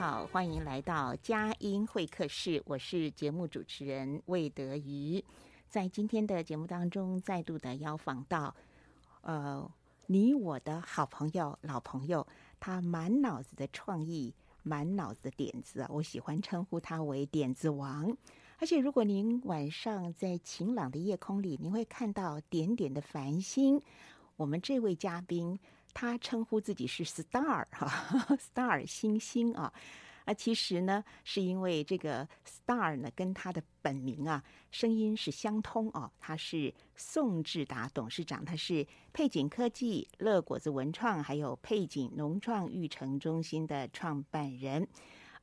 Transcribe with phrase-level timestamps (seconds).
[0.00, 5.22] 好，欢迎来到佳音会客室，我是节目主持人魏德瑜。
[5.68, 8.54] 在今天的节目当中，再度的邀访到，
[9.20, 9.70] 呃，
[10.06, 12.26] 你我的好朋友、老朋友，
[12.58, 18.16] 他满脑子的创意，满脑子的点子，我喜欢称呼他为点子王。
[18.58, 23.78] 而且，如果您晚上在晴朗的夜空里，您会看到点点的繁星。
[24.36, 25.58] 我们这位嘉宾。
[25.92, 27.86] 他称呼自己是 star 哈，
[28.38, 29.72] star 星星啊，
[30.24, 36.10] 啊，其实呢，是因为这个 star 呢跟他的本名啊声音是相通哦。
[36.20, 44.86] 他是宋志达董事长，他是配景科技、乐果子文创还有配景农创育成中心的创办人。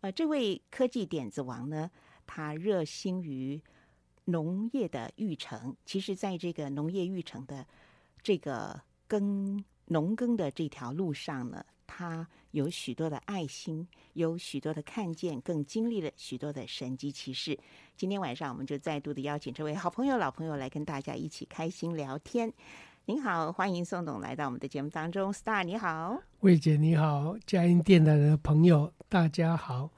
[0.02, 1.92] 呃，这位科技点子王呢，
[2.26, 3.62] 他热心于
[4.26, 5.76] 农业的育成。
[5.86, 7.66] 其实，在这个农业育成的
[8.24, 9.64] 这个耕。
[9.88, 17.58] 农耕的这条路上呢，他有许多的爱心，有许多的看见，更经历了许多的神迹奇事。
[17.96, 22.52] 今天晚上，我们就再度的邀请这位好朋友、老朋友来跟大家一起开心聊天。
[23.06, 25.32] 您好，欢迎宋董来到我们的节目当中。
[25.32, 29.90] Star，你好，魏姐你好，佳音电台的朋友大家好。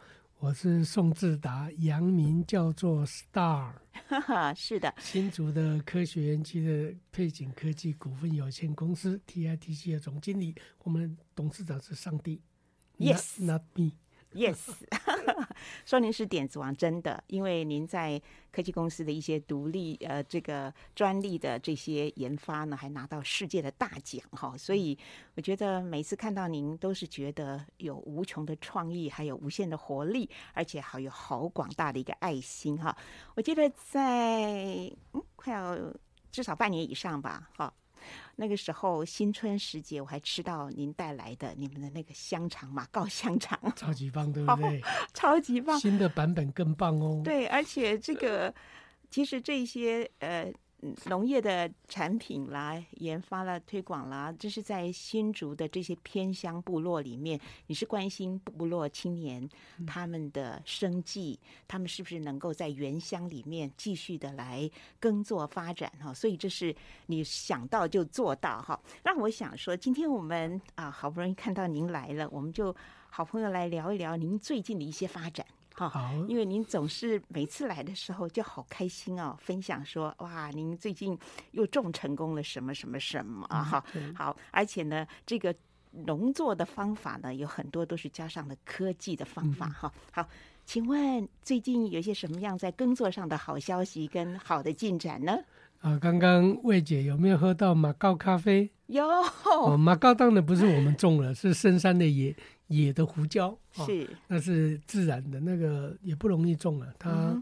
[0.42, 3.74] 我是宋志达，洋名叫做 Star，
[4.08, 12.42] 哈哈， 是的，新竹的科学园区的配景科技股份有限公司 TITC 的总经理，我们董事长是上帝
[12.98, 13.92] ，Yes，Not not me。
[14.32, 14.60] Yes，
[15.86, 24.96] 说您是点子王，真的，因为您在科技公司的一些独立呃这个专利的这些研发呢，还拿到世界的大奖哈，所以
[25.36, 32.96] 我觉得每次看到您都是觉得有无穷的创意，还有无限的活力，而且还有好广大的一个爱心哈。
[33.36, 35.76] 我记得在嗯快要
[36.32, 37.74] 至少半年以上吧，哈。
[38.36, 44.82] 那个时候新春时节，我还吃到您带来的你们的那个香肠马告香肠，超级棒，对不对？
[45.14, 47.22] 超级棒，新的版本更棒哦。
[47.24, 48.54] 对，而且这个
[49.10, 50.52] 其实这些呃。
[51.08, 59.48] 农业的产品啦，研发啦，推广啦，这是在新竹的这些偏乡部落里面，你是关心部落青年
[59.86, 64.70] 他们的生计，他们是不是能够在原乡里面继续的来
[65.02, 66.14] 耕作发展哈？
[66.14, 66.74] 所以这是
[67.08, 68.80] 你想到就做到哈。
[69.04, 72.74] 那我想说，今天我们啊好不容易看到您来了，我们就
[73.10, 75.46] 好朋友来聊一聊您最近的一些发展。
[75.88, 81.18] 好，因为您总是每次来的时候就好开心哦，分享说哇，您最近
[81.52, 83.64] 又种成功了什么什么什么啊？
[83.64, 85.56] 好，好，而且呢，这个
[85.92, 89.92] 农作的方法呢，有很多都是加上了科技的方法哈。
[90.12, 90.28] 好，
[90.66, 95.38] 请问最近有些什么样在耕作上的好消息跟好的进展呢？
[95.80, 98.70] 啊，刚刚魏姐有没有喝到马告咖啡？
[98.88, 99.08] 有。
[99.46, 102.36] 哦，马告当然不是我们种了，是深山的野。
[102.70, 107.36] 野的胡椒是、哦，那是自然的，那个也不容易种了，它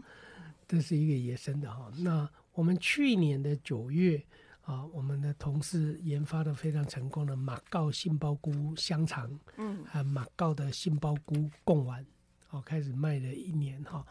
[0.66, 2.02] 这是一个野生的哈、嗯。
[2.02, 4.22] 那我们去年的九月
[4.62, 12.04] 啊，我们的同事研发的非常成功的马告杏鲍菇香肠，嗯，还有马告的杏鲍菇贡丸，
[12.48, 14.02] 哦，开始卖了一年哈。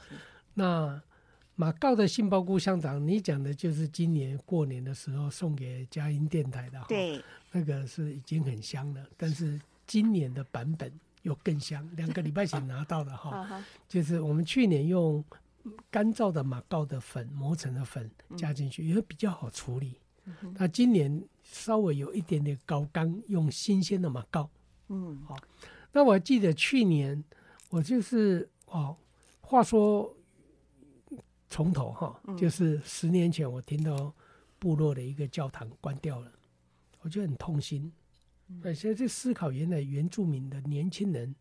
[0.53, 1.01] 那
[1.56, 7.19] 马告的杏鲍菇香肠，你讲的就是今年过年的时候送给佳音电台的哈，对，
[7.51, 10.91] 那个是已经很香了，但是今年的版本。
[11.27, 15.21] 又更香，两个礼拜前拿到的 哈，就是我们去年用
[15.91, 20.00] 干燥的马告的粉磨成的粉加进去，也会比较好处理。
[20.56, 24.50] 那今年稍微有一点点高刚，用新鲜的马告。
[24.88, 25.35] 嗯，好。
[25.91, 27.21] 那我记得去年
[27.69, 28.95] 我就是哦，
[29.41, 30.15] 话说
[31.50, 34.13] 从头哈，就是十年前我听到
[34.59, 36.31] 部落的一个教堂关掉了，
[37.01, 37.91] 我就很痛心。
[38.63, 41.35] 而且在思考，原来原住民的年轻人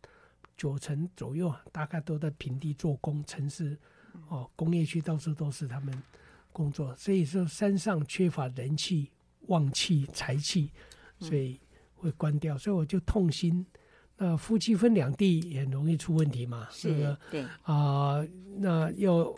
[0.56, 3.78] 九成左右大概都在平地做工，城市
[4.28, 6.02] 哦工业区到处都是他们
[6.52, 9.10] 工作，所以说山上缺乏人气、
[9.42, 10.72] 旺气、财气，
[11.20, 11.60] 所以
[11.94, 12.58] 会关掉。
[12.58, 13.64] 所以我就痛心。
[14.16, 16.66] 那夫妻分两地也容易出问题嘛？
[16.70, 18.28] 是的，对啊、呃，
[18.58, 19.34] 那要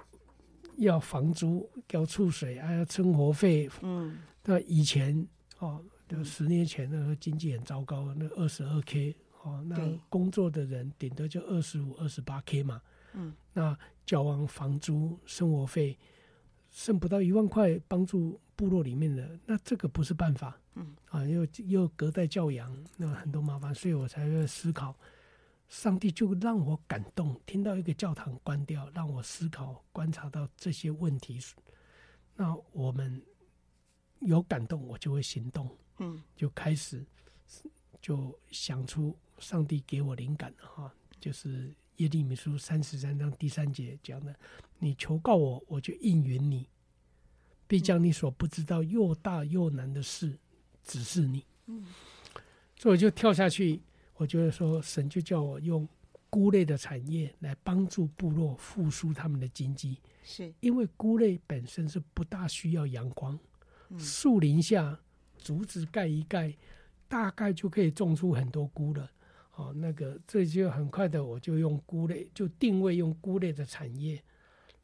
[0.77, 3.69] 要房租、要出水，还要生活费。
[3.83, 5.29] 嗯，那以前
[5.59, 5.85] 哦。
[6.09, 9.77] 就十年前那个经济很糟糕，那二十二 k 哦，那
[10.09, 12.81] 工作的人顶多就二十五、二十八 k 嘛。
[13.13, 15.99] 嗯，那交完房租、生活费，
[16.71, 20.59] 剩不到一万块帮助部落里面的，那这个不是办法。
[20.75, 24.97] 嗯，啊，又又隔代教养，那很多麻烦，所以我才会思考，
[25.69, 31.39] 上帝就让我感动，听到一个教堂关掉，让我思考、观察到这些问题，
[32.37, 33.23] 那我们
[34.21, 35.69] 有感动，我就会行动。
[35.99, 37.05] 嗯，就开始
[38.01, 44.35] 就想出上帝给我灵感了哈，就是耶利米书三十三章第三节讲的
[44.79, 46.69] ：“你求告我，我就应允你，
[47.67, 50.39] 必将你所不知道又大又难的事
[50.85, 51.85] 指示你。”嗯，
[52.77, 53.83] 所以我就跳下去，
[54.15, 55.89] 我觉得说神就叫我用
[56.31, 63.37] 菇类的产业来帮助部落复苏他们的经济，是因为菇类本身是不大需要阳光，
[63.99, 65.01] 树林下。
[65.39, 66.55] 竹子盖一盖，
[67.09, 69.11] 大概就可以种出很多菇了。
[69.55, 74.23] 哦，那个这就很快的，我就用菇类，就定位用菇类的产业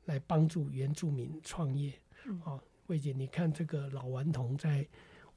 [0.06, 1.92] 来帮助原住民创业。
[2.44, 4.86] 哦，魏姐，你看这个老顽童在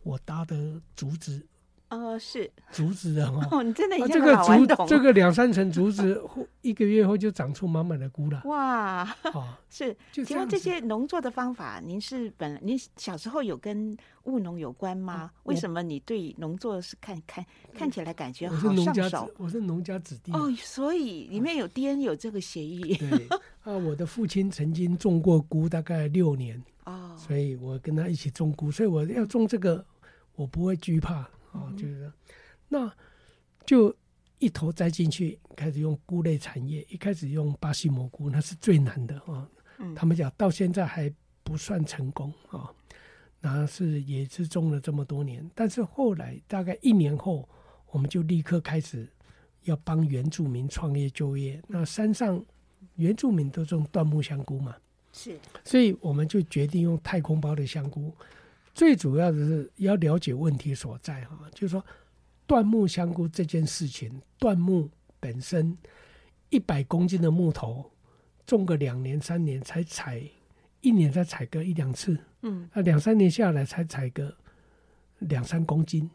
[0.03, 1.45] 我搭的竹子。
[1.89, 2.51] 呃，是。
[2.71, 6.21] 竹子的哈，哦，你真的已经、啊、这个竹，这个两三层竹子，
[6.61, 8.41] 一个月后就长出满满的菇了。
[8.45, 9.03] 哇，
[9.33, 15.31] 哦， 是，请问这些农作的方法，您是本来您小时候有跟务农有关吗？
[15.43, 19.31] 为什么你对农作是看看看起来感觉好上手？
[19.37, 20.33] 我是农家子弟。
[20.33, 22.95] 哦，所以里面有 DNA 有这个协议。
[22.95, 23.27] 对。
[23.63, 29.85] 啊，我的父亲曾经种过菇，大概六年哦，所以我跟他一起种菇，所以我要种这个，
[30.35, 31.29] 我不会惧怕。
[31.51, 32.11] 哦，就是，
[32.67, 32.91] 那
[33.65, 33.95] 就
[34.39, 36.85] 一头栽进去，开始用菇类产业。
[36.89, 39.49] 一开始用巴西蘑菇，那是最难的啊。
[39.79, 41.11] 嗯，他们讲到现在还
[41.43, 42.71] 不算成功啊。
[43.39, 47.47] 那是也是种了这么多年，但是后来大概一年后，
[47.91, 49.07] 我们就立刻开始
[49.63, 51.61] 要帮原住民创业就业。
[51.67, 52.43] 那山上
[52.95, 54.75] 原住民都种椴木香菇嘛，
[55.13, 58.11] 是，所以我们就决定用太空包的香菇。
[58.77, 61.83] 最主要的是要了解问题所在哈，就是说，
[62.45, 64.87] 断木香菇这件事情，断木
[65.19, 65.75] 本身
[66.51, 67.91] 一百公斤的木头，
[68.45, 70.21] 种个两年三年才采，
[70.81, 74.31] 一年才采个一两次，嗯，啊两三年下来才采个
[75.17, 76.07] 两三公斤，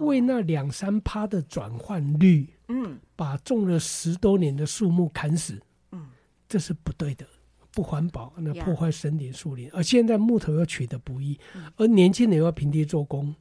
[0.00, 5.56] 为那两三趴的转换率，嗯，把种了十多年的树木砍死，
[5.92, 6.08] 嗯，
[6.48, 7.24] 这是不对的。
[7.74, 11.38] 不环保，那破坏森林树林，而现在木头又取得不易，
[11.76, 13.34] 而年轻人又要平地做工，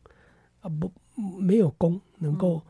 [0.61, 0.89] 啊不，
[1.37, 2.61] 没有工能够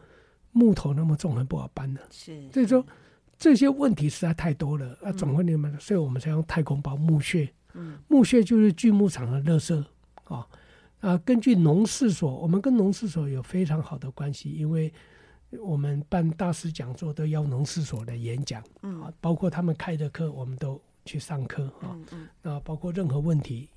[0.52, 2.02] 木头那么重，很不好搬的。
[2.10, 2.84] 是，所以说
[3.38, 7.48] 这些问题实在太多了啊，总会你们，所以我们才用太空包木屑。
[7.74, 9.86] 嗯，木屑就是锯木厂的垃圾
[10.24, 10.48] 啊
[11.00, 14.92] 啊，根据农事所，我们跟农事所有非常好的关系，因为
[15.60, 20.82] 我们办大师讲座都要农事所的演讲，啊，包括他们开的课，我们都。
[21.06, 21.98] 去上课啊，
[22.42, 23.70] 那包括任何问题，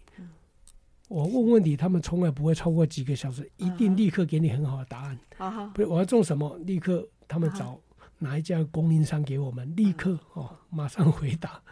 [1.09, 5.71] 我问问题，他们从来不会超过几个小时，一定立刻给你很好的答案。
[5.73, 7.79] 不是我要种什么，立刻他们找
[8.19, 11.63] 哪一家供应商给我们，立刻哦，马上回答。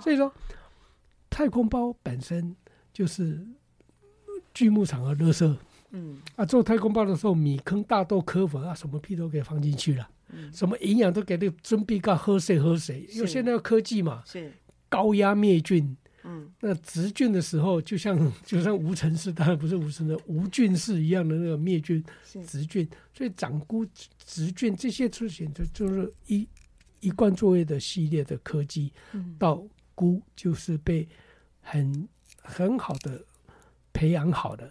[0.00, 0.32] 所以说，
[1.28, 2.56] 太空包本身
[2.92, 3.46] 就是
[4.54, 5.56] 锯木厂和垃圾。
[5.90, 6.18] 嗯。
[6.36, 10.08] 啊，做太空包的时候，米坑、大豆、壳粉啊，什么屁都给放进去了，
[10.52, 14.22] 什么营养都给你准备个喝水喝水，因为现在要科技嘛。
[14.24, 14.52] 是。
[14.88, 22.02] 高压灭菌，嗯，那植菌的时候，就像 就像无尘室，当然不是无尘的无菌室一样的那个灭菌
[22.46, 23.86] 植菌，所以长菇
[24.18, 26.46] 植菌这些出现的就是一
[27.00, 29.36] 一贯作业的系列的科技，嗯。
[29.38, 29.62] 到
[29.94, 31.08] 菇就是被
[31.60, 32.08] 很
[32.42, 33.24] 很好的
[33.92, 34.70] 培养好的，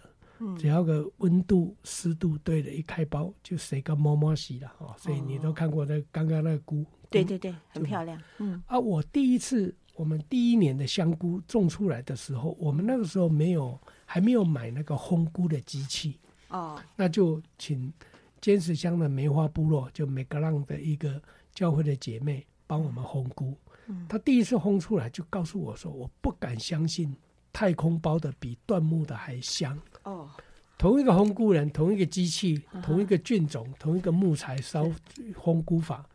[0.58, 8.62] 只要个温度湿度对了，一开包就谁个摸摸洗了哦，所以你都看过那刚刚那个菇，对对对，很漂亮，嗯。
[8.66, 9.74] 啊，我第一次。
[9.98, 13.76] 我们第一年的香菇种出来的时候，我们那个时候没有，
[14.06, 16.16] 还没有买那个烘菇的机器。
[16.50, 17.92] 哦，那就请
[18.40, 21.20] 尖石乡的梅花部落，就梅格浪的一个
[21.52, 23.52] 教会的姐妹帮我们烘菇。
[23.88, 27.12] 嗯，她第一次烘出来就告诉我说：“我不敢相信
[27.52, 30.30] 太空包的比椴木的还香。”哦，
[30.78, 34.88] 同一个烘菇人，同一个机器，同一个菌种，同一个木材烧
[35.34, 36.08] 烘菇法，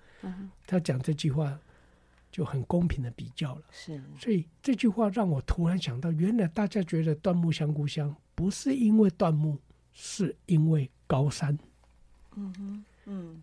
[0.65, 1.59] 他讲这句话
[2.33, 3.61] 就很公平的比较了。
[3.71, 9.57] 是，所以这句话让我突然想到，原来大家觉得椴木香菇香，不是因为椴木，
[9.93, 11.57] 是因为高山。
[12.35, 13.41] 嗯哼，嗯。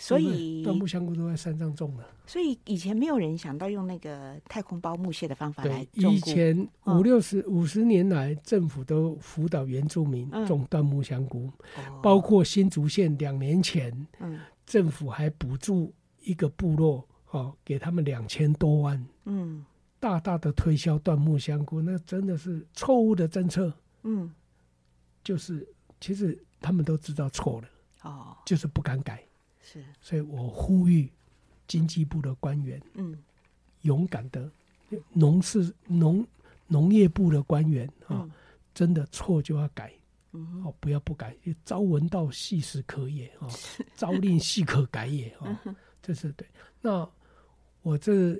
[0.00, 6.02] 所以椴木香菇都在山上种的，所以以前没有人想到用那个太空包木屑的方法来种。
[6.02, 19.64] 对，以前五六十五十年来，政府都辅导原住民种椴木香菇，嗯、包括新竹县两年前，嗯、政府还补助一个部落，哦，给他们两千多万，嗯，
[20.00, 24.32] 大大的推销椴木香菇，那真的是错误的政策，嗯，
[25.22, 25.66] 就是
[26.00, 27.68] 其实他们都知道错了，
[28.02, 29.22] 哦，就是不敢改。
[29.60, 31.12] 是，所以我呼吁
[31.66, 33.22] 经济部的官员，嗯，
[33.82, 34.50] 勇敢的
[35.12, 36.26] 农事农
[36.66, 38.30] 农业部的官员啊，嗯、
[38.72, 39.92] 真的错就要改，
[40.32, 45.60] 嗯、哦，不要不改，朝闻道，夕死可也啊，是 朝令夕可改也啊，
[46.00, 46.48] 这是对。
[46.80, 47.06] 那
[47.88, 48.38] 我这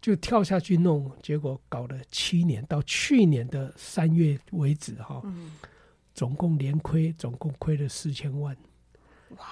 [0.00, 5.52] 就跳下去弄，结果搞了七年，到去年的三月为止哈，哦嗯、
[6.14, 8.56] 总共连亏，总共亏了四千万。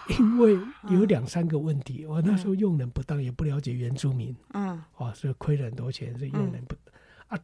[0.08, 0.58] 因为
[0.90, 6.94] 有两三个问题，我那时候用人不当，也不了解原住民，嗯，哦，所以亏了很多钱，所以用人不当
[7.28, 7.38] 啊。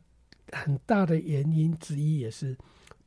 [0.51, 2.57] 很大的原因之一也是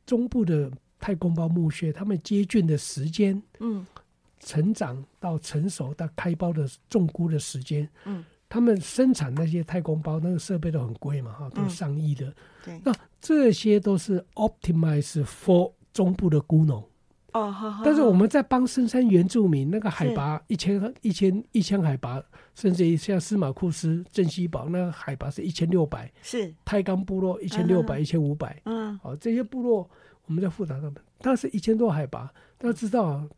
[0.06, 3.86] 中部的太空包墓穴，他们接菌的时间，嗯，
[4.40, 12.32] 成长到成熟到开包的种菇的时间，嗯，他们生产那些太空包，那个设备都很贵嘛，哈，都上亿的，
[12.64, 16.82] 对，那这些都是 optimize for 中部的孤农。
[17.34, 17.84] 哦，好好。
[17.84, 22.22] 但是我们在帮深山原住民，那个海拔一千、一千、一千海拔，
[22.54, 26.10] 甚至于像司马库斯、镇西堡，那个海拔是一千六百。
[26.22, 26.52] 是。
[26.64, 28.58] 泰冈部落一千六百、一千五百。
[28.64, 28.98] 嗯。
[29.00, 29.88] 好，这些部落
[30.24, 33.28] 我们在辅导他们，但是一千多海拔，大家知道啊，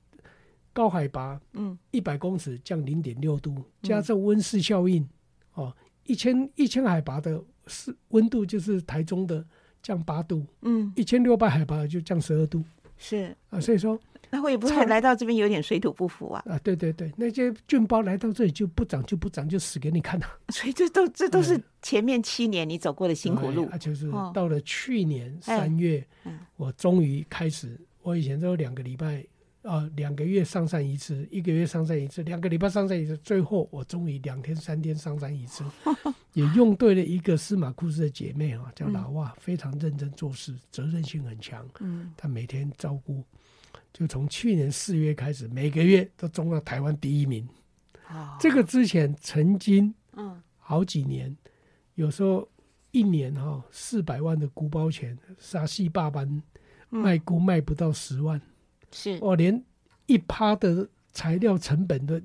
[0.73, 5.07] 高海拔，嗯，一百公尺降零点六度，加上温室效应，
[5.55, 5.75] 哦，
[6.05, 9.45] 一千一千海拔的是温度就是台中的
[9.83, 12.63] 降八度，嗯，一千六百海拔就降十二度。
[12.97, 13.99] 是啊，所以说
[14.29, 16.45] 那会不会来到这边有点水土不服啊？
[16.47, 20.27] 啊，对对对，那些菌包来到这里就不长就不长，就死给你看了。
[20.53, 23.67] 所以这都这都是前面七年你走过的辛苦路。
[23.71, 26.07] 啊，就是到了去年三月，
[26.57, 27.81] 我终于开始。
[28.03, 29.25] 我以前都有两个礼拜
[29.63, 35.65] 啊，两个月上山一次，一个月上山一次，两个礼拜上山一次，最后我终于两天三天上山一次。
[36.33, 41.69] 也用对了一个司马库斯的姐妹啊，叫老哇，非常认真做事，责任心很强。
[41.81, 43.25] 嗯，她每天照顾，
[43.93, 47.47] 就从去年四月开始，每个月都中了台湾第一名。
[48.09, 51.37] 哦，这个之前曾经，嗯，好几年，
[51.97, 52.49] 有时候
[52.93, 56.41] 一年哈四百万的菇包钱，杀细霸班
[56.89, 58.41] 卖菇卖不到十万，
[58.93, 59.63] 是哦，连
[60.07, 62.21] 一趴的材料成本都。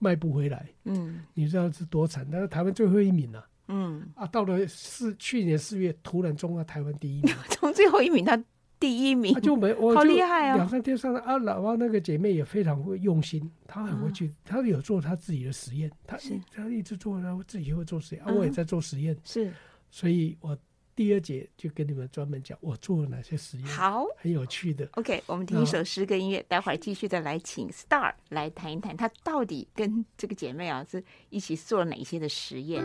[0.00, 2.28] 卖不回来，嗯，你知道是多惨？
[2.30, 8.36] 但是台湾最后一名了，嗯啊，到了四去年四月，突然中了台湾第一名， 从最后一名他
[8.78, 10.56] 第一名，他就没，我好厉害啊！
[10.56, 16.18] 两三天上来啊，老王那个姐妹也非常会用心，她很会去，她有做她自己的实验，她
[16.52, 19.50] 她一直做，然后自己会做实验啊，我也在做实验，是，
[19.90, 20.58] 所以我。
[20.96, 24.88] 第二节就跟你们专门讲我做了哪些实验，好，很有趣的。
[24.92, 32.84] OK，我们听一首诗歌音乐，待会儿继续的来请 Star 来谈一谈，他到底跟这个姐妹啊是一起做了哪些的实验。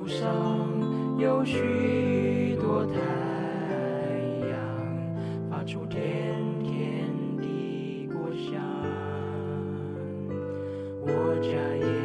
[0.00, 0.26] 路上
[1.18, 2.94] 有许多太
[4.48, 4.58] 阳
[5.50, 8.62] 发出甜甜的果香
[11.02, 11.99] 我家也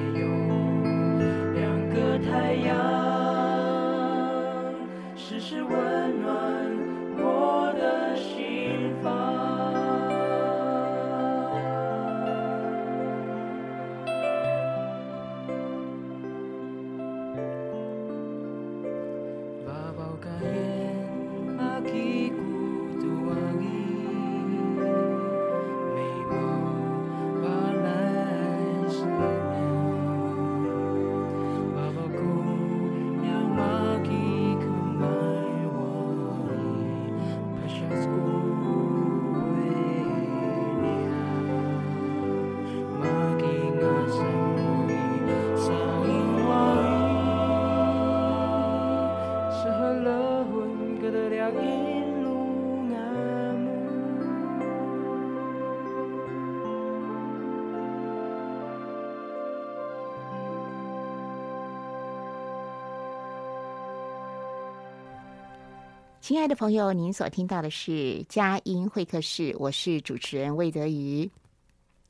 [66.25, 71.29] 亲爱的朋友，您所听到的是佳音会客室，我是主持人魏德瑜。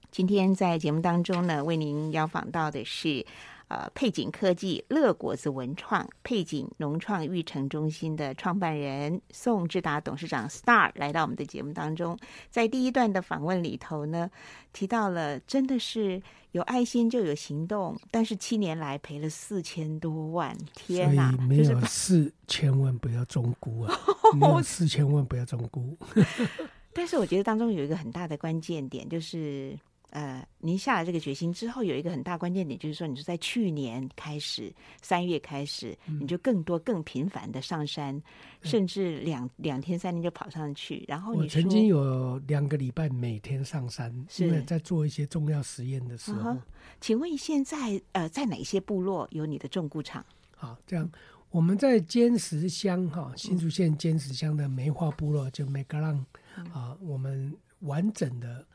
[0.10, 3.26] 今天在节目当中呢，为您邀访到的是。
[3.68, 12.16] 呃，配景科技乐果子文创配景农创育成中心的创办人宋志达董事长 Star 来到我们的节目当中，
[12.52, 14.30] 在第一段的访问里头呢，
[14.72, 21.32] 提到了真的是有爱心就有行动，但是七年来赔了四千多万，天哪！
[21.32, 24.00] 没有四千万不要中估啊，
[24.40, 25.98] 没有四千万不要中估。
[26.94, 29.76] 但是我觉得当中有一个很大的关键点就是。
[30.16, 38.24] 呃，您下了这个决心之后，有一个很大关键点，就是说，你是在去年开始，三月开始，你就更多、更频繁的上山，嗯、
[38.62, 41.04] 甚至两两天、三天就跑上去。
[41.06, 46.52] 然后你我曾经有两个礼拜每天上山，是因为在做一些重要实验的时候。
[46.52, 46.62] Uh-huh.
[47.02, 50.26] 请问现在呃，在哪些部落有你的种菇场？
[50.56, 51.12] 好，这样
[51.50, 56.26] 我们在尖石乡哈，新竹县尖石乡的梅花部落，就梅格浪
[56.72, 58.66] 啊，我们完整的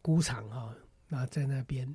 [0.00, 0.74] 菇场哈。
[1.08, 1.94] 那在那边，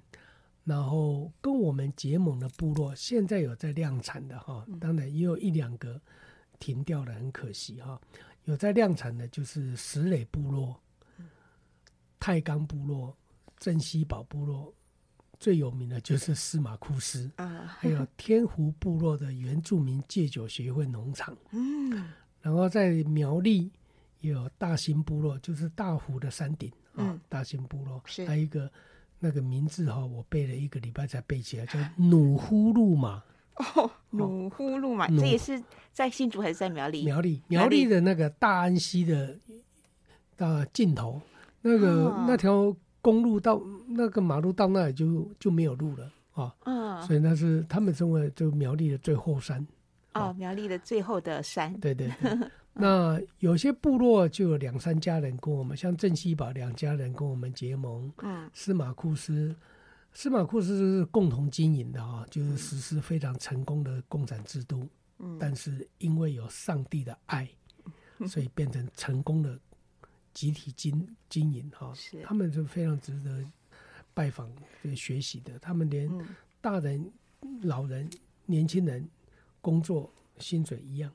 [0.64, 6.00] 然后跟我们结盟的部落，现在有在量产的哈，当然也有一两个
[6.60, 8.00] 停掉了，很可惜哈。
[8.46, 10.80] 有在量产的，就是石磊部落、
[12.20, 13.16] 太钢部落、
[13.58, 14.74] 镇西堡部落，
[15.40, 21.38] 最有名的就是司马库斯啊，还有天湖部落的原住民戒酒协会农场。
[21.52, 23.70] 嗯，然后在苗栗
[24.22, 28.72] 也有大兴部落，就是大湖的山顶啊，大兴部落还有一个。
[29.24, 33.24] 那个名字哈，我背了一个礼拜才背起来，叫努呼路嘛。
[33.56, 35.62] 哦，努呼路嘛，这也是
[35.94, 37.06] 在新竹还是在苗栗？
[37.06, 39.38] 苗栗，苗栗的那个大安溪的
[40.36, 41.22] 的尽头，
[41.62, 46.56] 那个、哦、那条公路到那个马路到那里就就没有路了啊。
[46.64, 49.66] 嗯、哦，所以那是他们称为就苗栗的最后山。
[50.14, 51.74] 哦，苗栗的最后的山。
[51.80, 52.38] 对对对。
[52.74, 58.12] 那有些部落就有两三家人跟我们，像郑西堡两家人跟我们结盟。
[58.20, 59.54] 嗯，司马库斯，
[60.14, 64.88] 司马库斯是共同经营的啊，就是实施非常成功的共产制度。
[65.20, 67.48] 嗯，但是因为有上帝的爱，
[68.26, 69.60] 所以变成成功的
[70.34, 71.92] 集体经经营哈。
[71.94, 73.46] 是，他们就非常值得
[74.14, 74.50] 拜访、
[74.96, 75.60] 学习的。
[75.60, 76.10] 他们连
[76.62, 77.12] 大人、
[77.64, 78.10] 老人、
[78.46, 79.06] 年轻人
[79.62, 81.12] 工作薪水一样。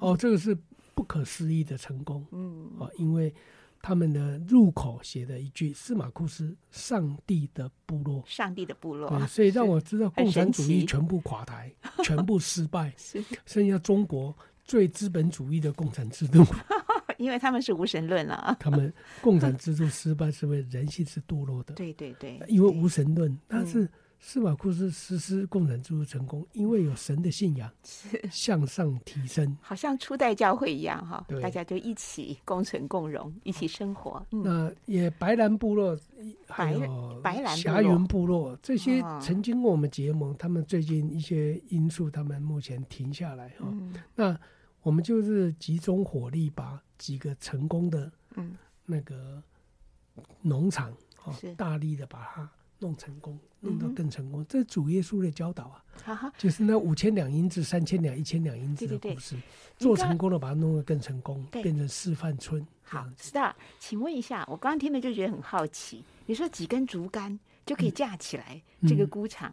[0.00, 0.56] 哦，这个是
[0.94, 2.24] 不可思议的成功。
[2.30, 3.34] 嗯，哦，因为
[3.82, 11.70] 他们的入口写的一句“司马库斯，上帝的部落”，上帝的部落，对，所以让我知道共产主义全部垮台，
[12.02, 12.94] 全部失败，
[13.44, 16.42] 剩下中国最资本主义的共产制度。
[17.18, 21.74] 因为他们是无神论了，他们共产制度失败是因为人性是堕落的。
[21.76, 23.90] 对对对，因为无神论，但是。
[24.24, 27.68] 司马库斯实施共产制度成功，因为有神的信仰，
[28.30, 34.24] 向上提升，好像初代教会一样哈，大家就一起共存共荣，一起生活。
[34.30, 35.98] 嗯、那也白兰部落，
[36.46, 43.66] 还有白兰霞云部落这些曾经跟我们结盟，他们最近一些因素，他们目前停下来哈。
[43.72, 44.38] 嗯、那
[44.82, 48.10] 我们就是集中火力，把几个成功的
[48.86, 49.42] 那个
[50.42, 50.92] 农场
[51.24, 52.48] 啊，大力的把它。
[52.82, 55.84] 弄成功，弄到更成功，嗯、这是主耶稣的教导啊！
[56.04, 62.66] 哈哈，就是那五千两银子、三千两、一千两银子的故事，对对对，做成功了，把它弄得更成功，变成示范村。
[62.82, 69.48] 好，Star，请问一下，我刚刚听了就觉得很好奇，你说几根竹竿就可以架起来这个菇场，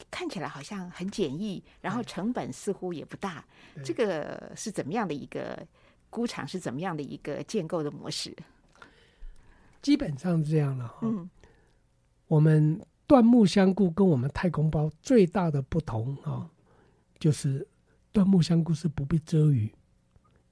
[0.00, 3.44] 嗯、看起来好像很简易，然后成本似乎也不大，
[3.84, 5.64] 这个是怎么样的一个
[6.10, 6.46] 菇场？
[6.46, 8.36] 是怎么样的一个建构的模式？
[9.80, 10.98] 基本上是这样的哈。
[11.02, 11.30] 嗯
[12.32, 16.48] 我们椴木香菇跟我们太空包最大的不同啊，
[17.18, 17.68] 就是
[18.10, 19.70] 椴木香菇是不必遮雨，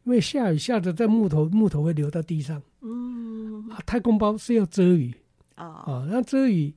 [0.05, 2.63] 因为下雨下着在木头，木头会流到地上。
[2.83, 5.15] 嗯，啊，太空包是要遮雨
[5.55, 6.75] 啊，啊，那遮雨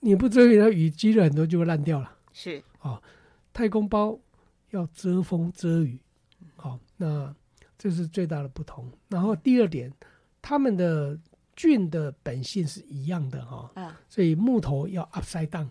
[0.00, 2.14] 你不遮雨，那雨积了很多就会烂掉了。
[2.34, 3.00] 是啊，
[3.54, 4.18] 太空包
[4.68, 5.98] 要遮风遮雨，
[6.56, 7.34] 好，那
[7.78, 8.92] 这是最大的不同。
[9.08, 9.90] 然后第二点，
[10.42, 11.18] 他们的。
[11.58, 15.66] 菌的本性是一样的哈，嗯，所以木头要 upside down，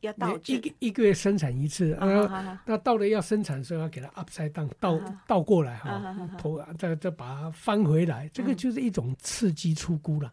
[0.00, 10.30] 要倒一个一个月生产一次，啊，那到了要生产的时候要给它 upside down，倒倒过来哈，头再再把它翻回来，这个就是一种刺激出菇了。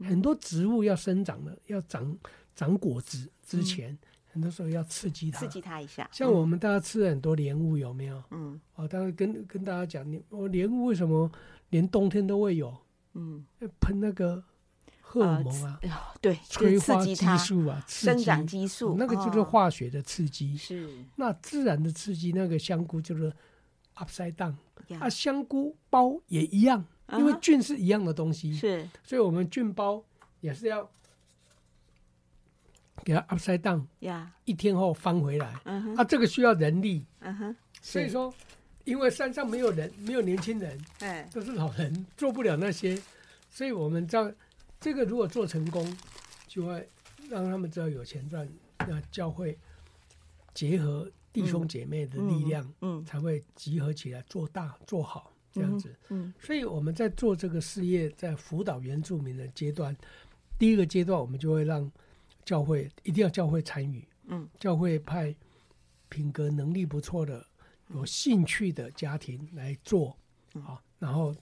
[0.00, 2.14] 很多植物要生长的，要长
[2.54, 3.96] 长果子之前，
[4.30, 6.06] 很多时候要刺激它，刺激它一下。
[6.12, 8.22] 像我们大家吃很多莲雾有没有？
[8.32, 11.32] 嗯，哦，当然跟跟大家讲，你我莲雾为什么
[11.70, 12.76] 连冬天都会有？
[13.16, 13.44] 嗯，
[13.80, 14.44] 喷那个
[15.00, 20.54] 荷尔蒙啊，呃、对，催化激素啊，生长激素，那个就是化学的刺激。
[20.56, 23.32] 是、哦，那自然的刺激，那个香菇就是
[23.94, 24.54] upside down。
[24.88, 24.98] 呀。
[25.00, 30.04] 啊，香菇包也一样，因为菌是一样的东西，是，所以我们菌包
[30.40, 30.88] 也是要
[33.02, 35.54] 给它 upside down，呀，一天后翻回来。
[35.96, 37.06] 啊，这个需要人力，
[37.80, 38.32] 所以说，
[38.86, 42.96] 因为山上没有人，没有年轻人，哎，都是老人，做不了那些，
[43.50, 44.32] 所以我们这样，
[44.80, 45.96] 这个如果做成功，
[46.46, 46.88] 就会
[47.28, 49.58] 让他们知道有钱赚，那教会
[50.54, 55.92] 结合弟兄姐妹的力量，嗯，才会集合起来做大做好这样子。
[56.08, 59.94] 嗯，所以我们在做这个事业，在辅导原住民的阶段，
[60.60, 61.90] 第一个阶段我们就会让
[62.44, 65.34] 教会一定要教会参与，嗯，教会派
[66.08, 67.44] 品格能力不错的、
[67.94, 70.16] 有兴趣的家庭来做，
[70.54, 71.34] 啊，然后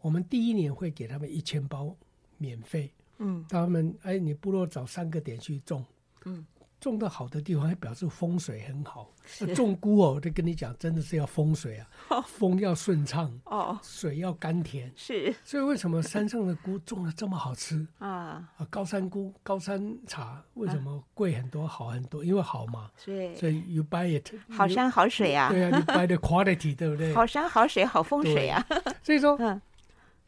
[0.00, 1.96] 我们第一年会给他们一千包
[2.38, 5.84] 免费，嗯，他们哎，你部落找三个点去种，
[6.24, 6.44] 嗯。
[6.80, 9.12] 种的好的地方，还表示风水很好。
[9.54, 14.90] 种菇哦，我就跟你讲，真的是要风水啊， 风要顺畅哦，水要甘甜。
[14.96, 18.08] 是，所以为什么山上的菇种的这么好吃 啊？
[18.56, 22.24] 啊，高山菇、高山茶为什么贵很多、好很多？
[22.24, 22.90] 因为好嘛。
[22.96, 25.50] 所以，所以 you buy it，好山好水啊。
[25.50, 27.12] 对啊，，you buy the quality，对不对？
[27.14, 28.66] 好山好水好风水啊。
[29.02, 29.60] 所以说，嗯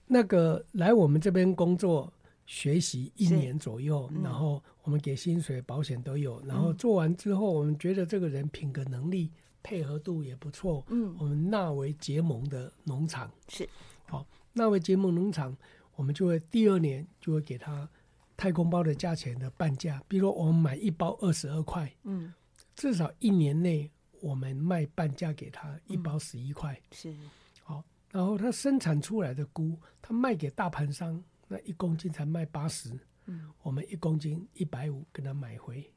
[0.06, 2.12] 那个来我们这边工作。
[2.44, 6.42] 学习一年左右，嗯、然后我们给薪水、保险都有。
[6.44, 9.30] 然后做完之后，我们觉得这个人品格能力、
[9.62, 10.84] 配合度也不错。
[10.88, 13.68] 嗯，我们纳为结盟的农场是
[14.06, 15.56] 好，纳为结盟农场，
[15.94, 17.88] 我们就会第二年就会给他
[18.36, 20.02] 太空包的价钱的半价。
[20.08, 22.34] 比如说我们买一包二十二块，嗯，
[22.74, 26.78] 至少一年内我们卖半价给他，一包十一块。
[26.90, 27.14] 是
[27.62, 31.22] 好，然后他生产出来的菇，他卖给大盘商。
[31.52, 35.92] 那一公斤才卖八十，嗯，我们一公斤一百五给他买回，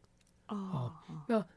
[0.50, 0.94] 哦，
[1.30, 1.48] 那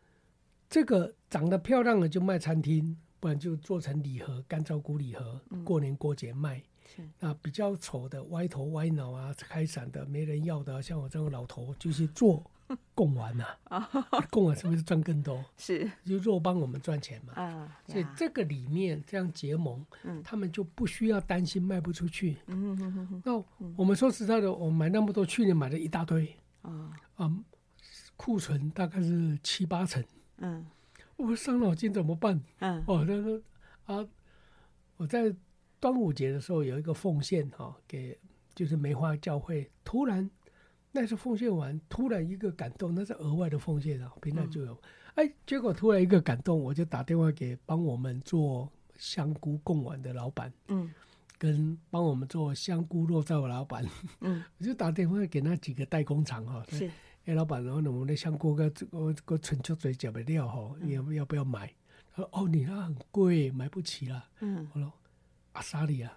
[0.70, 6.62] 这个长得漂亮的就卖餐厅，不然就做成礼盒，干燥菇礼盒，过年过节卖。
[6.86, 12.48] 是，那比较丑的歪头歪脑啊，开伞的没人要的，像我这种老头就去做。
[12.94, 13.46] 贡丸呐，
[14.30, 15.44] 贡丸是不是赚更多？
[15.56, 17.32] 是，就做帮我们赚钱嘛。
[17.34, 19.84] 啊，所以这个里面这样结盟，
[20.22, 22.38] 他们就不需要担心卖不出去。
[22.46, 23.22] 嗯嗯嗯嗯。
[23.24, 23.44] 那
[23.76, 26.36] 我们说实在的，我们买那么多，去年买了一大堆。
[26.62, 27.32] 啊啊，
[28.16, 30.04] 库存大概是七八成。
[30.38, 30.66] 嗯，
[31.16, 32.40] 我伤脑筋怎么办？
[32.58, 33.40] 嗯，哦，他说
[33.86, 34.06] 啊，
[34.96, 35.34] 我在
[35.80, 38.18] 端午节的时候有一个奉献哈，给
[38.54, 40.28] 就是梅花教会，突然。
[40.90, 44.74] 那是奉献完，突然一个感动，那是额外的奉献啊，平常就有。
[45.14, 50.92] 哎、嗯，结果突然一个感动，我就打电话给帮我们做香菇贡丸的老板，嗯，
[51.36, 53.84] 跟帮我们做香菇肉燥的老板，
[54.20, 56.90] 嗯， 我就打电话给那几个代工厂哈，是，
[57.26, 61.72] 哎，老板，然后呢我们的香菇个个个春秋水饺的料哈，你要要不要买？
[62.14, 64.24] 他说哦，你那很贵，买不起了。
[64.40, 64.92] 嗯，我说
[65.52, 66.12] 阿莎莉啊，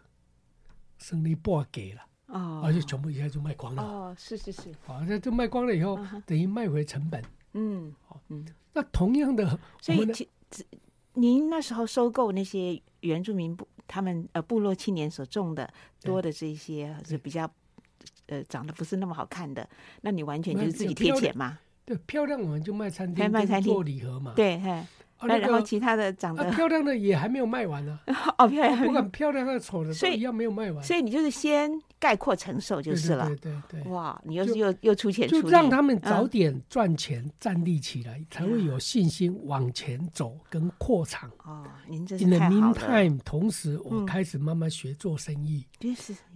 [0.97, 2.01] 生意不给了。
[2.31, 3.83] 哦，而且全部一下就卖光了。
[3.83, 4.71] 哦，是是是。
[4.85, 7.21] 好，那就卖光了以后，等于卖回成本。
[7.53, 8.45] 嗯，好，嗯。
[8.73, 10.27] 那同样的，所以其
[11.15, 15.69] 您那时候收购那些原住民部他们呃部落青年所种的
[16.01, 17.49] 多的这些是比较
[18.27, 19.67] 呃长得不是那么好看的，
[19.99, 21.59] 那你完全就是自己贴钱嘛？
[21.83, 24.31] 对，漂亮我们就卖餐厅，卖餐厅做礼盒嘛。
[24.33, 24.81] 对，嘿
[25.23, 27.99] 那然后其他的长得漂亮的也还没有卖完呢。
[28.39, 30.81] 哦，漂亮，不管漂亮和丑的，所以一样没有卖完。
[30.81, 31.69] 所以你就是先
[32.01, 33.27] 概括承受就是了。
[33.27, 33.81] 对对对。
[33.83, 41.31] 哇，你又又又出钱出力，就让他们早点赚钱，站立起来，才会有信心往前走跟扩场。
[41.45, 45.65] 哦，您这 In the meantime，同时我开始慢慢学做生意，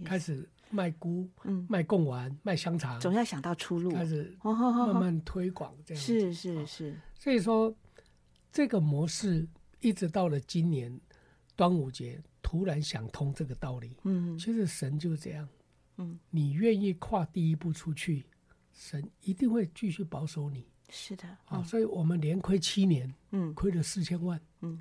[0.04, 1.28] 开始卖菇，
[1.68, 6.02] 卖贡丸，卖香肠，总要想到出路，开始慢慢推广这样。
[6.02, 6.96] 是是是。
[7.18, 7.74] 所以说。
[8.52, 9.46] 这个模式
[9.80, 10.98] 一直到了今年
[11.56, 13.94] 端午节，突然想通这个道理。
[14.04, 15.46] 嗯，其实神就是这样。
[15.96, 18.24] 嗯，你愿意跨第一步出去，
[18.72, 20.66] 神一定会继续保守你。
[20.88, 24.40] 是的，啊，所以我们连亏七年，嗯，亏了四千万。
[24.60, 24.78] 嗯，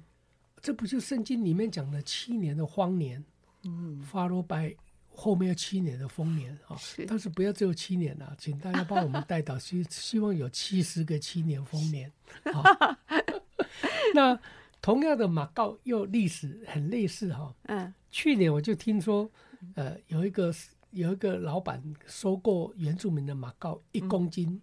[0.62, 3.24] 这不就圣经里面讲的七年的荒年？
[3.64, 4.76] 嗯，发罗白
[5.08, 6.76] 后面有七年的丰年啊。
[6.78, 12.12] 是，但是不要只有七年啊，请大家帮我们带到希 希望有七十个七年丰年。
[12.44, 13.00] 啊。
[14.14, 14.40] 那
[14.82, 19.30] 同样的马告又历史很类似哈，嗯，去年我就听说，
[19.74, 20.54] 呃，有一个
[20.96, 24.62] 有一个老板收购原住民的马告，一公斤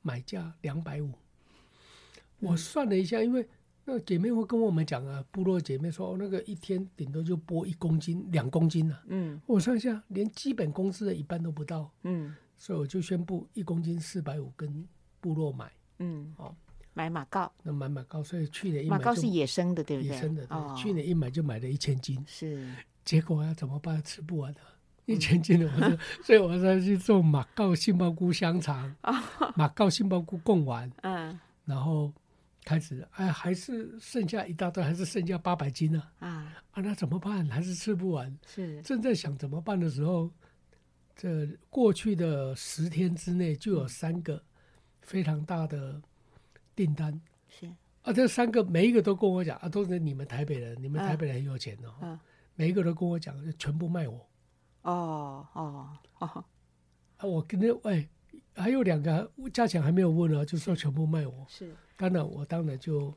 [0.00, 1.12] 买价两百五，
[2.38, 3.46] 我算了一下，因为
[3.84, 14.88] 那姐妹会跟我们讲啊，部落姐妹说，那个一天顶多就剥一公斤、两公斤了，嗯，我算一下，连基本工资的一半都不到，嗯，所以我就宣布一公斤四百五跟
[15.20, 16.56] 部落买，嗯，哦。
[16.92, 20.08] 买马告，那买马告，所以去年一马告是野生的，对不对？
[20.10, 20.56] 野生的，对。
[20.56, 22.68] 哦、去年一买就买了一千斤，是。
[23.04, 24.02] 结果要怎么办？
[24.02, 24.52] 吃不完
[25.10, 28.94] 一千斤的，我说，所以我才去做马告杏鲍菇香肠，
[29.56, 32.12] 马告杏鲍菇贡丸，嗯，然后
[32.64, 37.46] 开始，哎，还是剩下一大堆，还是剩下八百斤呢、啊，啊，啊，那怎么办？
[37.48, 38.80] 还是吃不完，是。
[38.82, 40.30] 正在想怎么办的时候，
[41.16, 44.42] 这过去的十天之内就有三个
[45.00, 46.00] 非常大的
[46.76, 47.66] 订单，是。
[48.02, 51.94] 啊，这三个每一个都跟我讲啊，都是你们台北人，你们台北人很有钱哦。
[52.02, 52.18] 嗯
[52.56, 54.28] 每一个都跟我讲，全部卖我。
[54.82, 55.88] 哦哦
[56.18, 56.44] 哦，
[57.18, 58.08] 啊，我跟那哎，
[58.54, 61.44] 还有两个价钱还没有问呢，就说全部卖我。
[61.48, 63.14] 是，当然我当然就，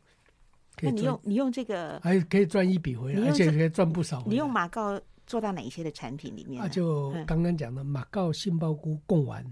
[0.82, 4.23] 那你用你用这个还可以赚一笔回来，而且可以赚不少。
[4.28, 6.62] 你用马告做到哪一些的产品里面？
[6.62, 9.45] 啊，就刚刚讲的马告杏鲍菇贡丸，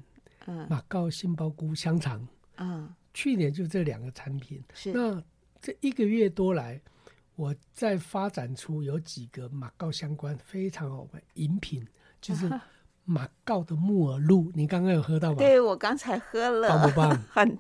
[0.47, 4.62] 嗯，马告杏鲍菇香肠，嗯，去年就这两个产品。
[4.74, 5.24] 是，那
[5.62, 6.82] 这一个月多来。
[7.38, 11.84] 我在发展出有几个马告相关非常好的饮品，
[12.22, 12.50] 就是
[13.04, 14.52] 马告的木耳露。
[14.54, 15.38] 你刚刚有喝到吗？
[15.38, 17.24] 对，我刚才喝了，棒不棒？
[17.30, 17.58] 很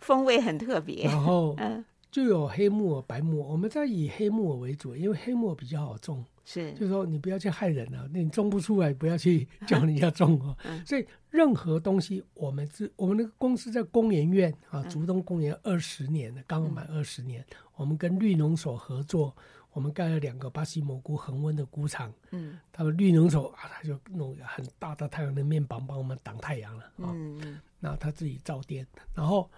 [0.00, 1.04] 风味很特别。
[1.04, 1.56] 然后，
[2.10, 3.50] 就有黑木耳、白木耳。
[3.50, 6.24] 我们在以黑木耳为主，因为黑木耳比较好种。
[6.46, 10.54] 是，就是说你不要去害人了，那你种不出来，不要去叫人家种哦。
[10.84, 17.42] 所以任何东西，我们是我们那个公司在公研院啊，竹东公园二十年了，刚刚满二十年。
[17.76, 19.34] 我们跟绿农所合作，
[19.74, 22.10] 我们盖了两个巴西蘑菇恒温的菇场。
[22.30, 26.92] 嗯，他们绿能手啊，他就弄个很大的太阳能面板帮我们挡太阳了。
[26.96, 29.50] 嗯嗯，然后他自己造电，然后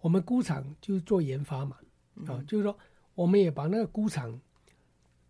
[0.00, 1.76] 我们菇场就是做研发嘛。
[2.28, 2.78] 啊，就是说
[3.16, 4.40] 我们也把那个菇场。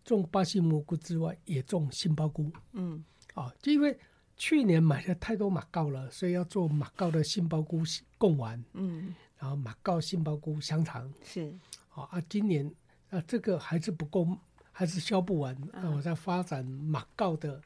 [0.05, 2.51] 种巴西蘑菇之外，也种杏鲍菇。
[2.73, 3.01] 嗯，
[3.35, 3.97] 啊，就因为
[4.35, 7.81] 去年买了太多马告了，所以要做马告的杏鲍菇
[8.17, 8.61] 贡丸。
[8.73, 11.09] 嗯，然后马告杏鲍菇香肠。
[11.23, 11.55] 是，
[11.95, 12.69] 啊啊，今年
[13.17, 14.27] 啊这个还是不够，
[14.71, 15.55] 还是消不完。
[15.71, 17.61] 那、啊、我在发展马告的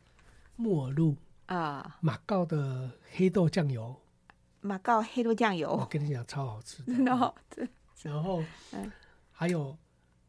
[0.55, 3.95] 木耳露啊，马告的黑豆酱油，
[4.61, 6.93] 马告黑豆酱油，我跟你讲超好吃的。
[7.03, 7.33] 然后，
[8.03, 8.91] 然后，嗯，
[9.31, 9.77] 还有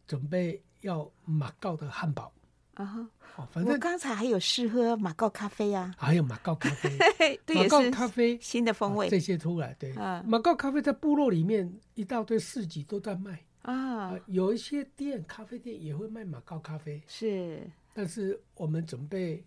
[0.07, 0.63] 准备。
[0.83, 2.33] 要马告的汉堡
[2.75, 6.89] 啊，哦，反正我刚才还有试喝马告咖啡啊，还有马告咖啡，
[7.45, 9.93] 对，马告咖啡新的风味，这些出来，对，
[10.25, 19.45] 马告咖啡在部落里面一大堆市集都在卖啊，有一些店咖啡店也会卖马告咖啡，是，但是我们准备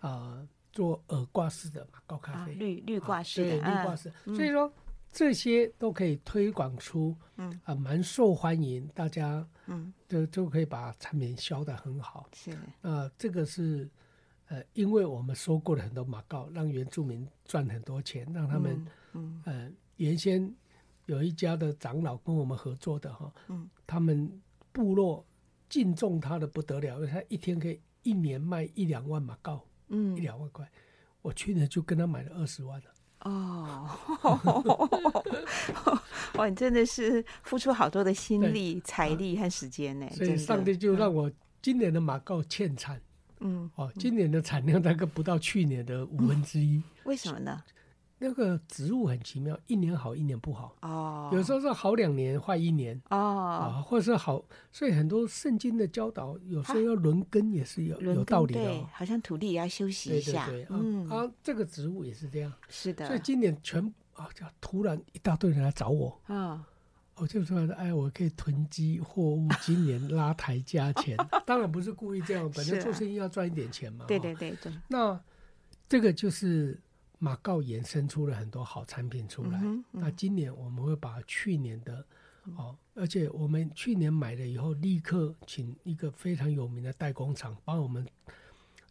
[0.00, 4.72] 啊做耳挂式的马告咖啡，绿绿挂式对，绿挂式，所以说。
[5.12, 7.60] 这些都可以推广出，嗯。
[7.64, 12.28] 啊，蛮受欢迎，大家嗯，就就可以把产品销得很好。
[12.32, 13.90] 是，啊，这个是，
[14.46, 20.54] 呃，因为我们收购了很多马告，让原住民赚很多钱，让他们，嗯，呃，原先
[21.10, 24.30] 有一家的长老跟我们合作的哈，嗯，他们
[24.72, 25.24] 部落
[25.68, 30.70] 敬重他的不得了，因为他一天可以一年卖一两万马告，嗯，一两万块，
[31.20, 32.86] 我去年就跟他买了二十万了。
[33.22, 33.90] 哦，
[36.36, 36.48] 哇！
[36.48, 40.08] 你真的是付出好多的心力、财力和时间呢。
[40.12, 42.98] 所以上帝就让我今年的马告欠产。
[43.40, 46.82] 嗯，哦，今年的产量大概不到去年的五分之一。
[47.04, 47.62] 为什么呢？
[48.22, 50.76] 那个植物很奇妙，一年好，一年不好。
[50.82, 53.00] 哦，有时候是好两年，坏一年。
[53.08, 58.62] 哦，啊，或者是好，所以很多圣经的教导，有时候要轮耕也是有有道理的。
[58.62, 60.44] 对，好像土地也要休息一下。
[60.50, 62.52] 对对对，嗯，啊，这个植物也是这样。
[62.68, 63.06] 是的。
[63.06, 66.20] 所以今年全啊，就突然一大堆人来找我。
[66.26, 66.62] 啊，
[67.14, 71.16] 我就说，哎，我可以囤积货物，今年拉抬价钱。
[71.46, 74.04] 当然不是故意这样，本来做生意要赚一点钱嘛。
[74.06, 74.70] 对对对对。
[74.88, 75.18] 那
[75.88, 76.78] 这个就是。
[77.22, 79.60] 马告衍生出了很多好产品出来。
[79.62, 82.02] 嗯嗯、那今年我们会把去年的，
[82.56, 88.04] 哦，而且我们去年买了以后，立刻请一个非常有名的代工厂帮我们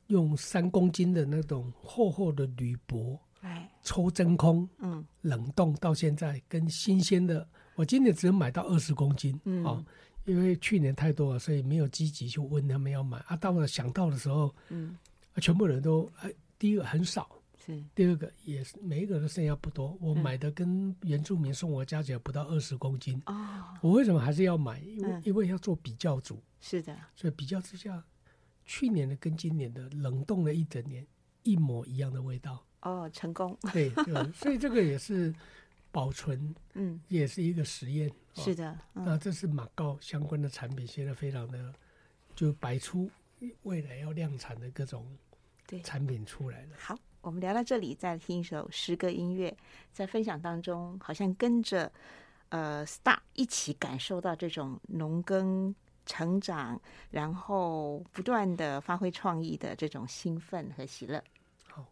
[0.08, 9.84] 用三公斤的那种厚厚的铝箔，哎，抽真空，嗯，冷冻到现在跟新鲜的，我今年只能买到二十公斤，嗯，哦，
[10.26, 13.36] 因为去年太多了，所以没有积极去问他们要买啊。
[13.36, 14.96] 到了想到的时候，嗯，
[15.42, 17.28] 全部人都哎，第一个很少。
[17.66, 23.22] 是第二个也是每一个都剩下不多，我买的跟原住民送我加起来不到二十公斤。
[23.26, 24.80] 哦，我为什么还是要买？
[24.80, 26.42] 因为因为要做比较组。
[26.62, 28.04] 是的，所以比较之下，
[28.66, 31.06] 去年的跟今年的冷冻了一整年，
[31.44, 32.66] 一模一样的味道。
[32.82, 33.58] 哦，成功。
[33.72, 35.34] 对对，所以这个也是
[35.92, 38.12] 保存， 嗯，也是一个实验。
[38.34, 41.74] 是的，那这是马告相关的产品，现在非常的
[42.36, 43.10] 就摆出
[43.64, 45.06] 未来要量产的各种
[45.84, 46.76] 产品出来了。
[46.78, 46.98] 好。
[47.22, 49.56] 我们聊到这里，再听一首诗歌音乐，
[49.92, 51.92] 在分享当中，好像跟着
[52.50, 56.80] 呃 Star 一起感受到这种农耕成长，
[57.12, 61.24] 然后不断的发挥创意的这种兴奋和喜乐。
[61.68, 61.86] 好。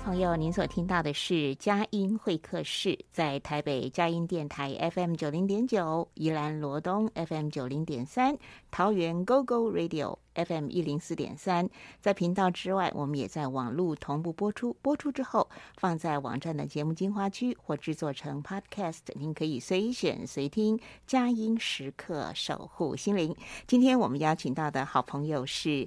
[0.00, 8.36] 朋友，您所听到的是佳音会客室，在台北佳音电台 FM 九零点九，宜兰罗东 FM 九零点三，
[8.70, 11.68] 桃园 GO GO Radio FM 一零四点三。
[12.00, 14.74] 在频道之外，我们也在网络同步播出。
[14.82, 20.80] 播出之后，放在网站的节目精华区或制作成 Podcast，您可以随选随听。
[21.06, 23.36] 佳音时刻守护心灵。
[23.66, 25.86] 今天我们邀请到的好朋友是。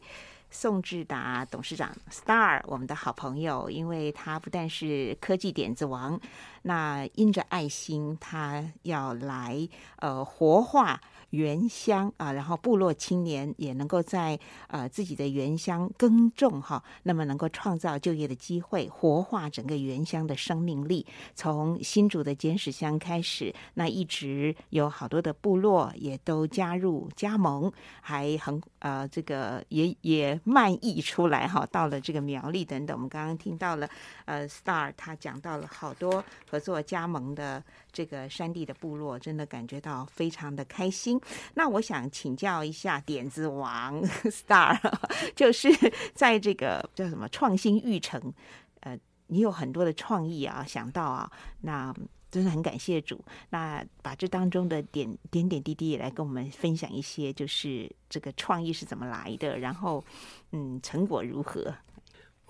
[0.54, 6.18] 宋智达董事长，Star，我们的好朋友，因为他不但是科技点子王，
[6.62, 11.02] 那因着爱心，他要来呃活化。
[11.34, 21.04] 原乡啊，然后部落青年也能够在呃自己的原乡耕种哈，那么能够创造就业的机会，活化整个原乡的生命力。
[21.34, 32.96] 从新竹的尖石乡开始，那一直有好多的部落也都加入加盟，还很呃这个也也漫溢出来哈，到了这个苗栗等等。
[32.96, 33.90] 我们刚刚听到了
[34.26, 41.20] 呃 Star 他讲到了好多合作加盟的这个山地的部落，真的感觉到非常的开心。
[41.54, 44.78] 那我想请教一下点子王 Star，
[45.36, 45.70] 就是
[46.14, 48.34] 在这个叫什么创新育成，
[48.82, 51.32] 呃，你有很多的创意啊，想到啊，
[51.62, 51.94] 那
[52.32, 53.24] 真的很感谢主。
[53.50, 60.04] 那把这当中的点点点滴滴也来跟我们分享一些，就是这个创意是怎么来的，然后
[60.52, 61.74] 嗯，成果如何？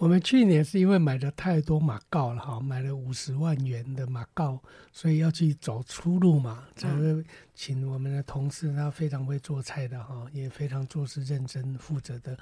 [0.03, 4.61] 我们去年是因为买的太多马告了哈，买了五十万元的马告，
[4.91, 7.23] 所以要去走出路嘛，才会
[7.55, 12.37] 请我们的同事，他非常会做菜的哈，也非常做事认真负责的，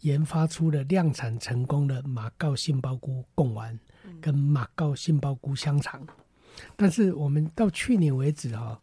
[0.00, 3.78] 研发出了量产成功的马告杏鲍菇贡丸
[4.20, 6.04] 跟马告杏鲍菇香肠。
[6.74, 8.82] 但是我们到去年为止哈，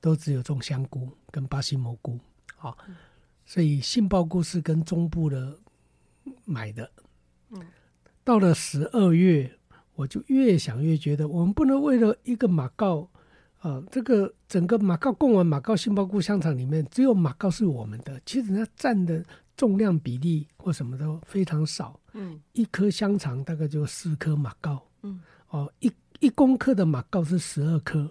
[0.00, 2.20] 都只有种香菇跟巴西蘑菇
[2.60, 2.72] 啊，
[3.44, 5.58] 所以杏鲍菇是跟中部的
[6.44, 6.88] 买的。
[7.50, 7.60] 嗯，
[8.24, 9.50] 到了十二月，
[9.94, 13.08] 我就越想越觉得，我们不能为了一个马告，
[13.60, 19.24] 啊，这个整个马告贡丸、马告杏鲍菇香肠里面，只有马告是我们的，其实它占的
[19.56, 21.98] 重量比例或什么都非常少。
[22.12, 24.86] 嗯，一颗香肠大概就四颗马告。
[25.02, 28.10] 嗯，哦，一一公克的马告是十二颗，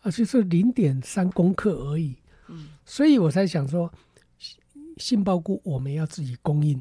[0.00, 2.16] 而且是零点三公克而已。
[2.48, 3.92] 嗯，所以我才想说，
[4.96, 6.80] 杏鲍菇我们要自己供应，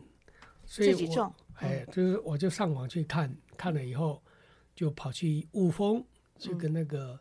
[0.66, 1.34] 所以我自己种。
[1.56, 4.22] 哎，就是我就上网去看，看了以后，
[4.76, 6.04] 就跑去雾峰
[6.38, 7.18] 去跟那个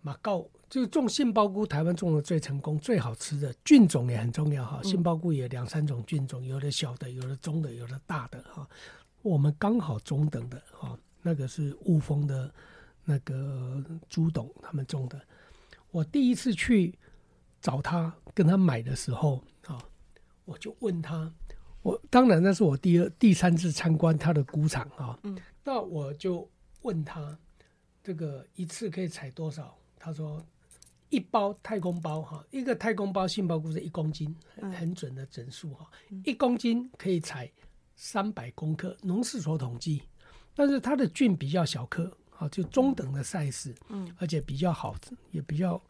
[0.00, 4.80] 马告，嗯、就种杏鲍菇，台湾种的最成功、最好吃的菌种也很重要哈。
[4.82, 8.68] 杏鲍菇也两三种菌种，有的小的，有的中的，有的大的哈。
[9.22, 12.52] 我们刚好中等的哈，那个是雾峰的
[13.04, 15.20] 那个朱董他们种的。
[15.90, 16.96] 我第一次去
[17.60, 19.82] 找他跟他买的时候啊，
[20.44, 21.32] 我就问他。
[21.84, 25.18] 我当然那是我第二、第三次参观他的菇场啊。
[25.22, 27.38] 嗯，那我就问他，
[28.02, 29.76] 这个一次可以采多少？
[29.98, 30.44] 他说
[31.10, 34.34] 一包太空包哈，一个太空包杏鲍菇是一公斤，
[34.72, 35.86] 很准的整数哈，
[36.24, 37.50] 一公斤可以采
[37.94, 40.02] 三百公克，农事所统计，
[40.54, 42.10] 但是它的菌比较小颗。
[42.36, 44.96] 好，就中等的 size，嗯，而且比较好，
[45.30, 45.80] 也比较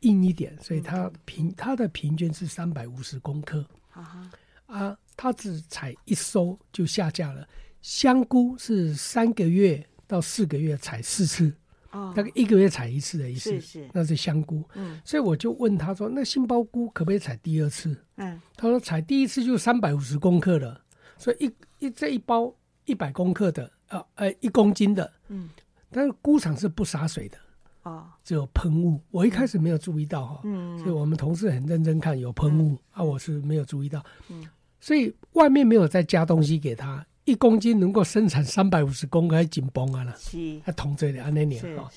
[0.00, 4.30] 硬一点，所以它平它的平均是三百五十公克，啊，
[4.68, 7.46] 啊，他只采一收就下架了。
[7.82, 11.52] 香菇是三个月到四个月采四次，
[11.90, 17.96] 哦，大概一个月采一次的意思，是是，那是香菇，嗯，所以我就问他说，那杏鲍菇可不可以采第二次？
[18.16, 20.80] 嗯，他说采第一次就三百五十公克了，
[21.16, 22.54] 所以一一这一包
[22.84, 25.48] 一百公克的，啊，呃，一公斤的，嗯。
[25.90, 27.38] 但是菇场是不洒水的，
[27.84, 29.00] 哦，只有喷雾。
[29.10, 34.46] 我一开始没有注意到哈，嗯，所以我们同事很认真看有喷雾，啊，我是没有注意到，嗯，
[34.80, 41.90] 所以外面没有再加东西给他，一公斤能够生产三百五十公克，还紧绷啊了，是，他同这里啊那年哈，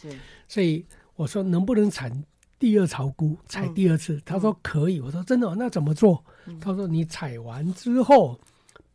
[0.47, 2.11] 所以我说能不能产
[2.59, 4.21] 第二槽菇，采第二次？
[4.25, 6.23] 他说可以，我说真的，那怎么做？
[6.59, 8.39] 他说你采完之后，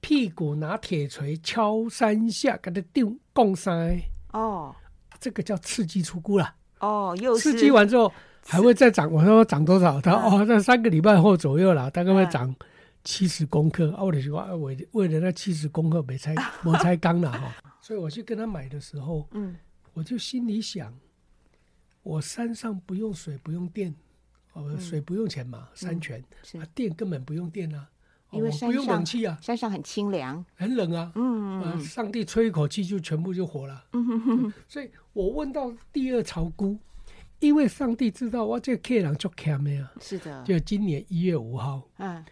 [0.00, 3.98] 屁股拿铁锤敲三下，给它定共塞
[4.32, 4.74] 哦。
[5.18, 8.12] 这个叫刺激出菇了哦，又刺激完之后
[8.44, 9.10] 还会再长。
[9.10, 10.00] 我说长多少？
[10.00, 12.54] 他哦，那三个礼拜后左右了，大概会长
[13.06, 13.92] 七十公克。
[13.92, 17.54] 啊，我的说，我为了那七十公克 没拆，没拆缸了哈。
[17.80, 19.56] 所以我去跟他买的时候，嗯，
[19.94, 20.92] 我就心里想，
[22.02, 23.94] 我山上不用水，不用电，
[24.52, 26.22] 哦，水不用钱嘛，山泉
[26.58, 27.88] 啊，电根本不用电啊。
[28.32, 29.06] 因为山上
[29.40, 31.12] 山上很清凉，很冷啊。
[31.14, 33.84] 嗯，嗯，上帝吹一口气就全部就活了。
[33.92, 34.52] 嗯哼哼。
[34.66, 36.76] 所以我问到第二槽菇，
[37.38, 39.92] 因为上帝知道我这个客人做欠的啊。
[40.00, 40.42] 是的。
[40.42, 42.22] 就今年一月五号，嗯，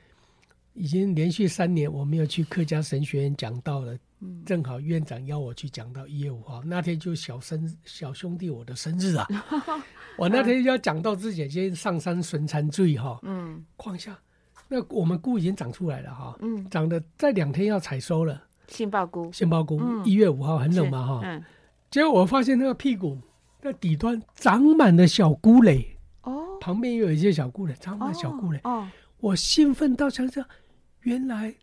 [0.74, 3.96] 已经连续三年我没有去客家神学院讲道了。
[4.20, 4.42] 嗯。
[4.44, 9.26] 正好院长邀我去讲到，一月五号那天就小生小兄弟我的生日啊。
[10.18, 13.18] 我那天要讲到之前先上山巡参罪哈。
[13.22, 13.64] 嗯。
[13.76, 14.18] 况下。
[14.66, 18.42] 那我们菇已经长出来了哈，嗯，长得再两天要采收了。
[18.66, 21.44] 杏鲍菇，杏鲍菇，一、嗯、月五号很冷嘛哈，嗯，
[21.90, 23.18] 结果我发现那个屁股
[23.60, 30.42] 那底端长满了小菇蕾，哦，旁边也有一些小菇蕾，长满了小菇蕾，哦，哦我兴奋到想想，
[31.04, 31.54] 原来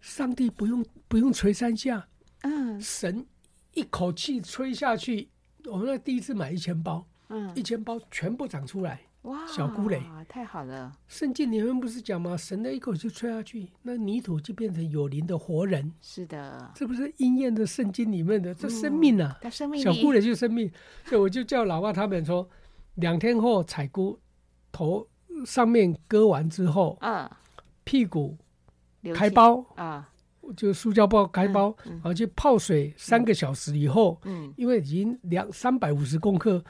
[0.00, 2.06] 上帝不用不用锤三下，
[2.42, 3.24] 嗯，神
[3.74, 5.28] 一口气吹下去，
[5.66, 9.00] 我们那第一次买一千包，嗯，一千包全部长出来。
[9.22, 10.90] 哇，小菇蕾，太好了！
[11.06, 12.34] 圣经里面不是讲吗？
[12.36, 15.92] 神的一口气吹下去，那泥土就变成有灵的活人。
[16.00, 19.38] 是的，这不是应验的圣经里面的这生命啊！
[19.42, 20.72] 嗯、生命小菇蕾就是生命，
[21.04, 22.48] 所以我就叫老爸他们说，
[22.96, 24.18] 两天后采菇，
[24.72, 25.06] 头
[25.44, 27.30] 上面割完之后，嗯，
[27.84, 28.38] 屁股
[29.14, 30.08] 开包啊，
[30.56, 36.62] 就塑胶包开包，然后去泡水三个小时以后，嗯，因为已经两三百五十公克。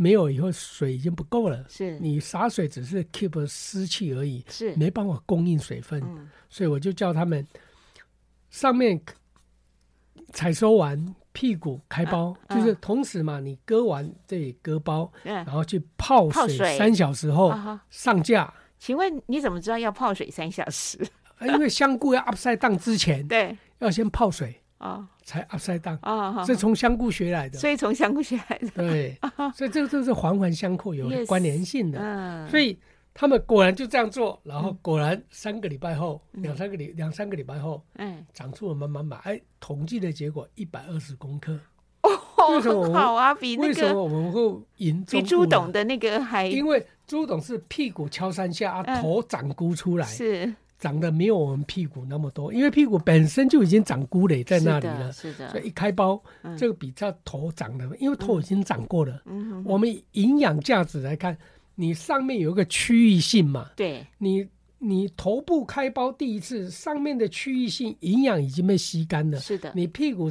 [0.00, 1.98] 没有以后水已经不够了，是。
[1.98, 4.72] 你洒水只是 keep 湿气而已，是。
[4.76, 7.44] 没办法供应水分，嗯、所以我就叫他们
[8.48, 9.00] 上面
[10.32, 17.52] 采收完屁股开包，啊、就是同时嘛，你割完这里割包，嗯、然后去泡水三小时后
[17.90, 18.54] 上架。
[18.78, 20.96] 请问你怎么知道要泡水三小时？
[21.46, 24.62] 因为香菇要 upside down 之前，对，要先泡水。
[24.78, 29.18] 啊，才 upside down 啊，是从香菇学来的，所以从香菇学来的，对，
[29.52, 31.98] 所以这个就是环环相扣，有关联性的。
[32.00, 32.78] 嗯，所以
[33.12, 41.58] 他们果然就这样做，然后果然三个礼拜后，两三个礼两三个礼拜后，嗯，长出了满满满，哎，统计的结果一百二十公克。
[42.02, 42.10] 哦，
[42.54, 44.40] 为什么好啊，比那个为什么我们会
[44.76, 45.04] 赢？
[45.10, 46.46] 比朱董的那个还？
[46.46, 50.54] 因为朱董是屁股敲三下，头长菇出来是。
[50.78, 59.20] 长得没有我们屁股那么多，因为屁股本身就已经长菇蕾在那里了，是的，是的，所以一开包，嗯、这个比较头长的，因为头已经长过了。
[59.26, 61.36] 嗯嗯、我们营养价值来看，
[61.74, 64.46] 你上面有一个区域性嘛，对，你
[64.78, 70.30] 你头部开包第一次，上面的区域性营养已经被吸干了，是的，你屁股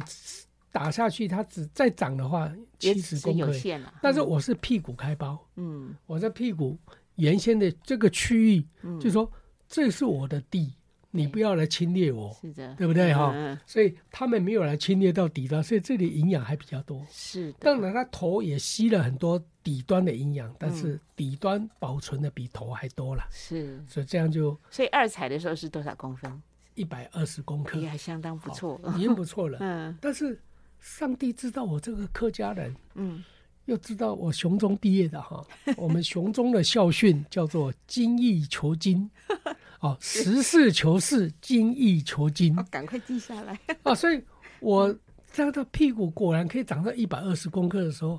[0.72, 3.92] 打下去，它只再长的话七十公克，限了。
[4.00, 6.74] 但是我是屁股开包，嗯，我在屁股
[7.16, 9.30] 原先的这个区域，嗯、就是说。
[9.68, 10.72] 这是我的地，
[11.10, 13.34] 你不要来侵略我，是的，对不对哈？
[13.66, 17.04] 所以他们没有来侵略到底端，所以这里营养还比较多。
[17.10, 23.22] 是的，当然它头也吸了很多底端的营养，但是底端保存的比头还多了。
[23.30, 26.42] 是，所以这样就，所以二采的时候是多少公分？
[26.74, 29.58] 一百二十公克，也还相当不错，已经不错了。
[29.62, 30.40] 嗯，但是
[30.80, 33.22] 上帝知道我这个客家人，嗯。
[33.68, 35.44] 又知道我雄中毕业的哈，
[35.76, 39.08] 我们雄中的校训叫做精益求精，
[39.80, 43.94] 哦，实事求是，精益求精，赶快记下来 啊！
[43.94, 44.22] 所以
[44.60, 44.98] 我
[45.30, 48.18] 这样的屁股果然可以长到一百二十公克的时候，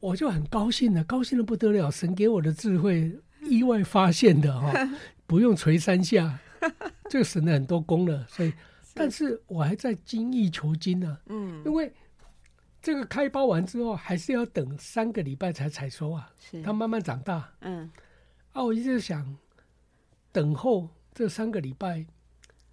[0.00, 1.90] 我就很高兴的，高兴的不得了。
[1.90, 3.10] 神给我的智慧，
[3.40, 4.90] 意外发现的哈、哦，
[5.26, 6.38] 不用捶三下，
[7.08, 8.26] 就省了很多功了。
[8.28, 8.52] 所以，
[8.92, 11.20] 但是我还在精益求精呢、啊。
[11.30, 11.90] 嗯，因为
[12.80, 16.30] 这个开包完之后，还是要等三个礼拜才采收啊。
[16.38, 17.52] 是，它慢慢长大。
[17.60, 17.90] 嗯，
[18.52, 19.36] 啊，我一直想，
[20.32, 22.06] 等候这三个礼拜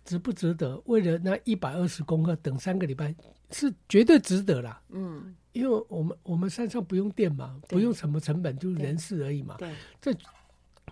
[0.04, 0.82] 值不值得？
[0.86, 3.14] 为了那一百二十公克，等三个礼拜
[3.52, 4.82] 是绝对值得啦。
[4.90, 5.36] 嗯。
[5.54, 9.56] 因为我们我们山上不用电嘛，不用什么成本，就是人事而已嘛。
[9.58, 10.14] 对，这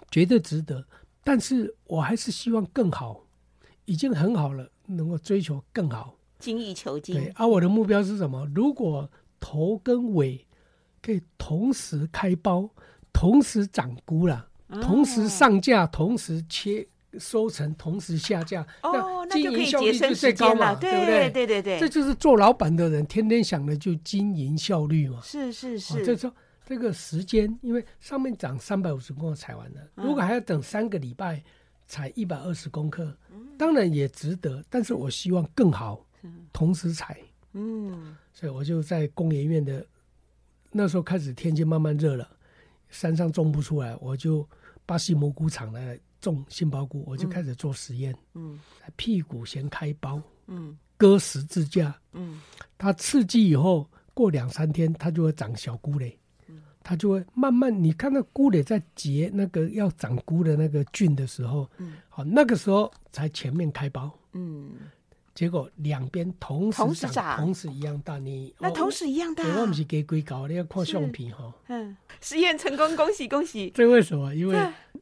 [0.09, 0.81] 绝对值得。
[1.21, 3.21] 但是我还是希望更好，
[3.83, 7.15] 已经很好了，能够追求更好，精益求精。
[7.15, 8.45] 对，而、啊、我的目标是什么？
[8.53, 10.45] 如果头跟尾
[11.01, 12.69] 可以同时开包，
[13.11, 14.47] 同时长菇了，
[14.81, 16.87] 同时上架，同时切。
[17.19, 21.29] 收成同时下架，哦，那经营效率就最高嘛，对不对？
[21.29, 25.19] 对对对，这就是做老板的人天天想的，就经营效率嘛。
[25.21, 26.33] 是是是，哦、就是说
[26.65, 31.39] 这个时间，因为上面长三百五十公克采完了，嗯、如果还要等三个礼拜
[31.85, 36.03] 采一百二十公克，嗯、当然也值得，但是我希望更好，
[36.51, 37.17] 同时采。
[37.53, 39.85] 嗯，所以我就在工研院的
[40.71, 42.29] 那时候开始，天气慢慢热了，
[42.89, 44.47] 山上种不出来，我就
[44.85, 45.99] 巴西蘑菇厂来。
[46.23, 48.15] 种杏鲍菇，我就开始做实验。
[48.33, 48.57] 嗯，
[48.95, 52.39] 屁股先开包，嗯，割十字架，嗯，
[52.77, 56.17] 它刺激以后，过两三天它就会长小菇嘞，
[56.47, 64.71] 嗯，它就会慢慢，你看到菇蕾在结那个要长菇的那个菌的时候，嗯，好，那个时候才前面开包，嗯。
[65.33, 68.19] 结果两边同时长，同时一样大。
[68.19, 71.51] 你那同时一样大，我们是给鬼搞，你要看橡皮哈。
[71.69, 73.71] 嗯，实验成功，恭喜恭喜。
[73.73, 74.35] 这为什么？
[74.35, 74.57] 因为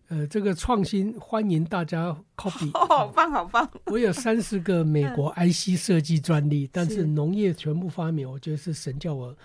[0.08, 2.72] 呃，这个创新欢迎大家 copy。
[2.72, 3.70] 好 棒，好棒。
[3.88, 9.36] 我有三十个美国 IC 设计专利，但是农业全部发明，我觉得是神叫我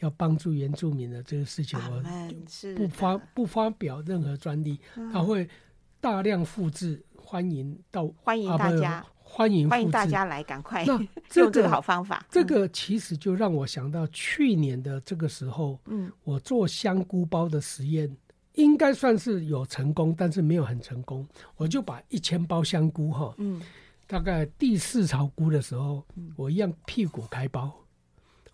[0.00, 2.02] 要帮助原住民的这个事情，我
[2.74, 4.80] 不发不发表任何专利，
[5.12, 5.46] 他会
[6.00, 9.04] 大量复制，欢迎到欢迎大家。
[9.34, 11.08] 欢迎欢迎大家来，赶快 用
[11.50, 12.22] 这个好方法。
[12.30, 18.14] 这个其实就让我想到去年的这个时候，嗯，我做香菇包的实验，
[18.56, 21.26] 应该算是有成功，但是没有很成功。
[21.56, 23.58] 我就把一千包香菇哈，嗯，
[24.06, 26.04] 大概第四槽菇的时候，
[26.36, 27.72] 我一样屁股开包，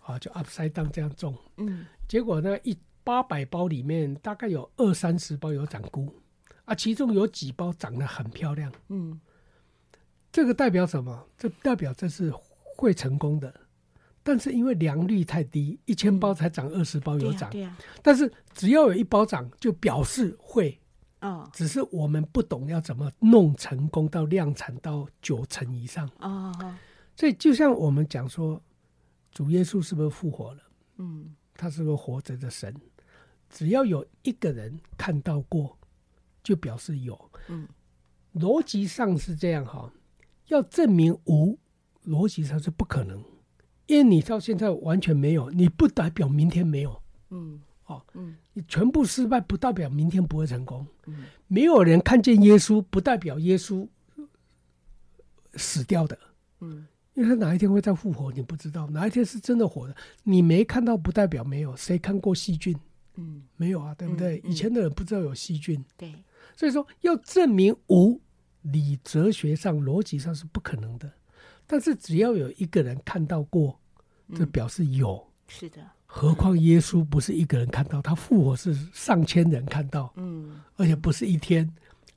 [0.05, 6.07] 啊，就 upside down 这样种，嗯，结果呢，一八百包里面大概有二三十包有长菇，
[6.63, 9.19] 啊，其中有几包长得很漂亮，嗯。
[10.31, 11.27] 这个代表什么？
[11.37, 12.31] 这代表这是
[12.77, 13.53] 会成功的，
[14.21, 17.49] 但是因为良率太低，一千包才涨二十包有长。
[17.49, 17.75] 对呀。
[18.03, 20.79] 但是只要有一包涨，就表示会。
[21.21, 21.49] 哦。
[21.51, 26.09] 只是我们不懂要怎么弄成功到量产到九成以上。
[26.19, 26.75] 哦。
[27.15, 28.61] 所以就像我们讲说，
[29.31, 30.61] 主耶稣是不是复活了？
[30.97, 31.35] 嗯。
[31.55, 32.73] 他是不是活着的神，
[33.49, 35.77] 只要有一个人看到过，
[36.41, 37.31] 就表示有。
[37.47, 37.67] 嗯。
[38.35, 39.91] 逻辑上是这样哈。
[40.49, 41.57] 要证明无，
[42.05, 43.23] 逻辑上是不可能，
[43.87, 47.01] 因为你到现在完全没有，你不代表明天没有。
[47.29, 50.85] 嗯，哦，嗯，你全部失败不代表明天不会成功。
[51.05, 53.87] 嗯，没有人看见耶稣，不代表耶稣
[55.53, 56.17] 死掉的。
[56.61, 61.75] 嗯，因为他哪一天会再复活，你不知道，哪一天是真的活的，你没看到不代表没有。
[61.75, 62.75] 谁看过细菌？
[63.17, 64.41] 嗯，没有啊，对不对？
[64.43, 65.83] 以前的人不知道有细菌。
[65.95, 66.11] 对，
[66.55, 68.19] 所以说要证明无。
[68.63, 71.11] 理哲学上、逻辑上是不可能的，
[71.65, 73.79] 但是只要有一个人看到过，
[74.35, 75.15] 这表示有。
[75.15, 80.11] 嗯、是的，何况耶稣不是一个人看到，他复活是上千人看到。
[80.15, 81.71] 嗯，而且不是一天，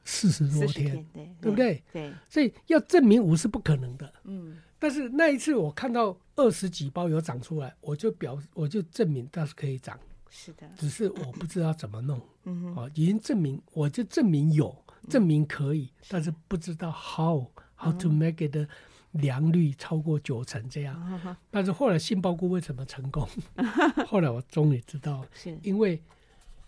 [0.05, 1.83] 四十多天，天对，对不对？
[1.93, 4.13] 对，所以要证明无是不可能的。
[4.25, 9.99] 嗯，但是那一次我看到二十几包有长出来，我就表我就证明它是可以长。
[10.29, 12.21] 是的，只是我不知道怎么弄。
[12.45, 14.75] 嗯，哦，已经证明，我就证明有。
[15.09, 17.47] 证明可以，但是不知道 how
[17.77, 18.69] how to make it 的
[19.13, 21.37] 良率超过九成这样。
[21.51, 23.29] 但是后来杏鲍菇为什么成功？
[24.07, 26.01] 后来我终于知道，是因为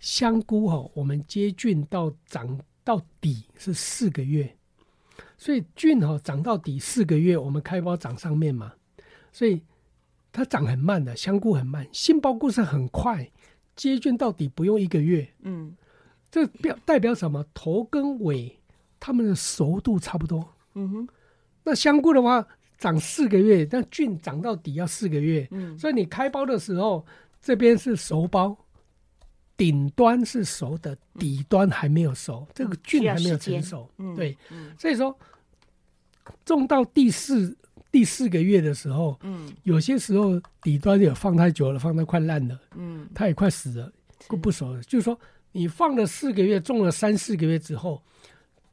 [0.01, 4.57] 香菇哈，我们接菌到长到底是四个月，
[5.39, 8.75] 所以菌哈长到底四个月，我们开包长上面嘛，
[9.33, 9.63] 所以
[10.33, 13.31] 它长很慢的，香菇很慢，杏鲍菇是很快，
[13.77, 15.33] 接菌到底不用一个月。
[15.43, 15.77] 嗯。
[16.35, 17.47] 这表代表什么？
[17.55, 18.59] 头跟尾，
[18.99, 20.45] 它们的熟度差不多。
[20.75, 21.09] 嗯哼。
[21.63, 22.45] 那香菇的话，
[22.77, 25.47] 长四个月，但菌长到底要四个月。
[25.53, 25.79] 嗯。
[25.79, 27.07] 所以你开包的时候，
[27.41, 28.59] 这边是熟包，
[29.57, 33.89] 顶端是熟的，底端还没有熟，这个菌还没有成熟。
[33.99, 34.17] 嗯。
[34.17, 34.37] 对。
[34.51, 34.75] 嗯。
[34.77, 35.17] 所以说，
[36.45, 37.57] 种到第四
[37.93, 43.93] 第四个月的时候，嗯，有些时候底端也放太久了，放得快烂了，嗯，它也快死了，
[44.27, 44.83] 不不熟了。
[44.83, 45.17] 就是说，
[45.57, 48.03] 你放了四个月，种了三四个月之后，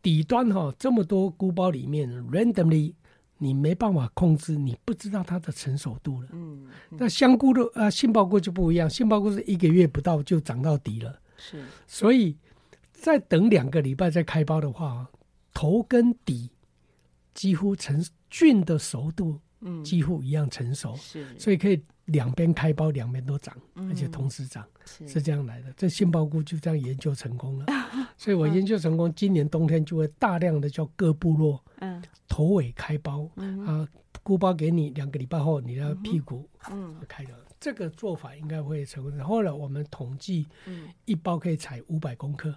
[0.02, 2.92] 底端哈、哦、这么多菇包里面，randomly
[3.38, 6.28] 你没办法控制，你不知道它的成熟度了。
[6.32, 6.98] 嗯，嗯。
[7.00, 12.36] 那香菇的啊，杏鲍菇就不一样，杏鲍菇是一个月不到就长到底了，是，所以
[12.92, 15.08] 再等两个礼拜再开包的话，
[15.54, 16.50] 头跟底
[17.36, 21.80] 几乎成菌的熟度，嗯，几乎一样成熟，是，所以可以
[22.12, 23.90] 两边开包，两边都长，嗯。
[23.90, 25.08] 而且同时长，是。
[25.08, 25.72] 是这样来的。
[25.74, 27.66] 这杏鲍菇就这样研究成功了，
[28.18, 33.88] 所以我研究成功，今年冬天就会大量的叫各部落，嗯，头尾开包，嗯啊，
[34.24, 39.20] 菇包给你两个礼拜后，你的屁股嗯开了，这个做法应该会成功。
[39.24, 42.54] 后来我们统计，嗯，一包可以采五百公克，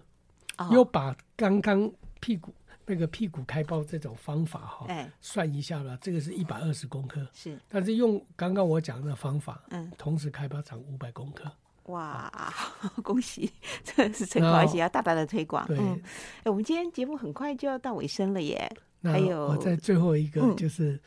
[0.58, 0.68] 哦。
[0.72, 1.90] 又把刚刚
[2.20, 2.54] 屁股
[2.86, 11.50] 那个屁股开包这种方法哈，哎，算一下了，这个是一百二十公克，是，但是用刚刚我讲的方法，嗯，同时开包长五百公克，
[11.84, 12.30] 哇，
[13.02, 13.50] 恭喜，
[13.82, 15.66] 这是成功，而且要大大的推广。
[15.66, 15.98] 对，嗯，
[16.42, 18.70] 哎，我们今天节目很快就要到尾声了耶，
[19.00, 20.54] 那还有我在最后一个嗯。
[20.54, 21.00] 就是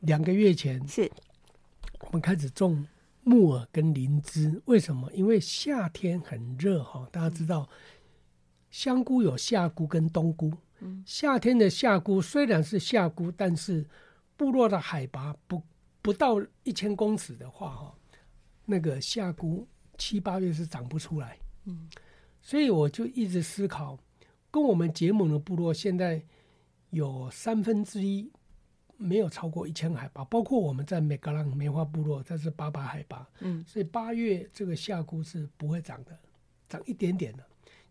[0.00, 1.10] 两个月前，是，
[2.00, 2.84] 我们开始种
[3.22, 5.08] 木耳跟灵芝，为什么？
[5.12, 7.68] 因为夏天很热哈，大家知道，
[8.70, 10.52] 香菇有夏菇跟冬菇。
[10.80, 13.84] 嗯，夏天的夏菇虽然是夏菇，但是
[14.36, 15.62] 部落的海拔不
[16.02, 17.94] 不到一千公尺的话，哈，
[18.66, 19.66] 那个夏菇
[19.96, 21.38] 七八月是长不出来。
[21.64, 21.88] 嗯，
[22.42, 23.98] 所以我就一直思考，
[24.50, 26.22] 跟我们结盟的部落现在
[26.90, 28.30] 有三分之一
[28.98, 33.26] 没有超过一千海拔，包括我们在美格朗梅花部落，它是八百海拔。
[33.40, 36.18] 嗯，所以八月这个夏菇是不会长的，
[36.68, 37.42] 长一点点的，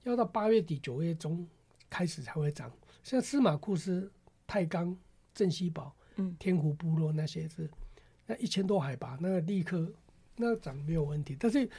[0.03, 1.47] 要到八月底九月中。
[1.95, 2.69] 开始才会长，
[3.03, 4.11] 像司马库斯、
[4.45, 4.93] 太钢、
[5.33, 7.71] 镇西堡、嗯、天湖部落那些是
[8.25, 9.89] 那一千多海拔，那个立刻
[10.35, 11.37] 那个长没有问题。
[11.39, 11.69] 但是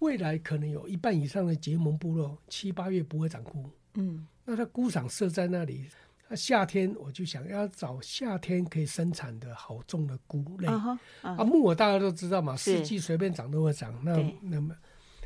[0.00, 5.88] 未来可能有一半以上的结盟部落七八月不会长菇，嗯，那它菇场设在那里，
[6.28, 13.98] 那夏天我就想要找夏天可以生产的好种的菇类啊，木耳大家都知道嘛，四季随便长都会长。
[14.04, 14.76] 那那么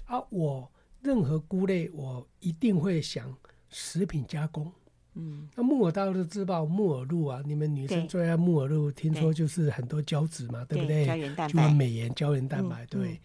[0.05, 0.71] 啊，我
[1.03, 3.37] 任何菇类我一定会想。
[3.71, 4.71] 食品加工，
[5.15, 11.07] 嗯，那木耳大家都知道木耳露啊，你们女生最爱木耳露，听说就是很多胶质嘛，对，不对？
[11.07, 13.13] 胶原蛋白，就美颜胶原蛋白，对。
[13.13, 13.19] 嗯、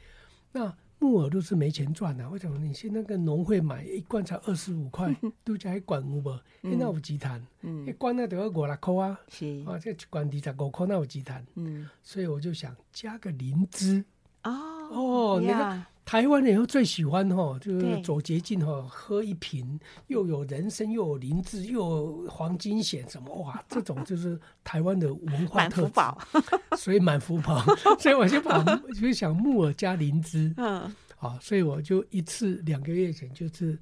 [0.54, 2.58] 那木耳露是没钱赚的、啊，为什么？
[2.60, 6.32] 你去那个农会买一罐才二十五块， 都加一罐五百，
[6.62, 7.46] 那有几坛？
[7.62, 11.46] 嗯，一罐那得要五六块啊，是啊，这一罐二十五块，那有几坛？
[11.56, 14.04] 嗯，所以我就想加个灵芝
[14.44, 14.52] 哦
[14.92, 15.86] 哦，那个。
[16.04, 26.18] 台湾人又最喜欢哈，就是走捷径哈，喝一瓶又有人参又有灵芝又有黄金险什么哇，这种就是台湾的文化特宝，
[26.78, 27.64] 所以满福宝，
[28.00, 28.64] 所以我就把
[29.00, 33.78] 就想木耳加灵芝，嗯，好，所以我就一次两个月前就是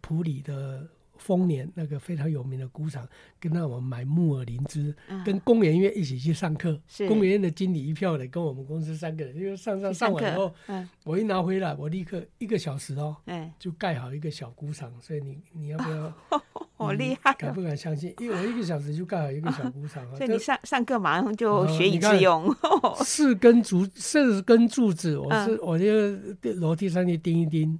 [0.00, 0.86] 普里的。
[1.18, 3.06] 丰年那个非常有名的鼓场，
[3.38, 6.80] 跟他我们买木耳灵芝，嗯、跟工研院一起去上课。
[7.08, 14.90] 工研院的经理一票的，跟我们公司三个人，因为上上上完以后，嗯、我一拿回来，我立刻一个小时哦，嗯、就盖好一个小鼓场。
[15.00, 16.12] 所以你你要不要？
[16.78, 17.36] 好厉害、哦！
[17.36, 18.14] 敢不敢相信？
[18.20, 20.08] 因为我一个小时就盖好一个小鼓场。
[20.16, 22.46] 所以你上上课马上就学以致用。
[22.46, 27.76] 嗯、 四根竹，四根柱子，我是、嗯、我就楼梯上去钉一钉。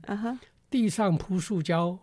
[0.70, 1.98] 地上铺塑胶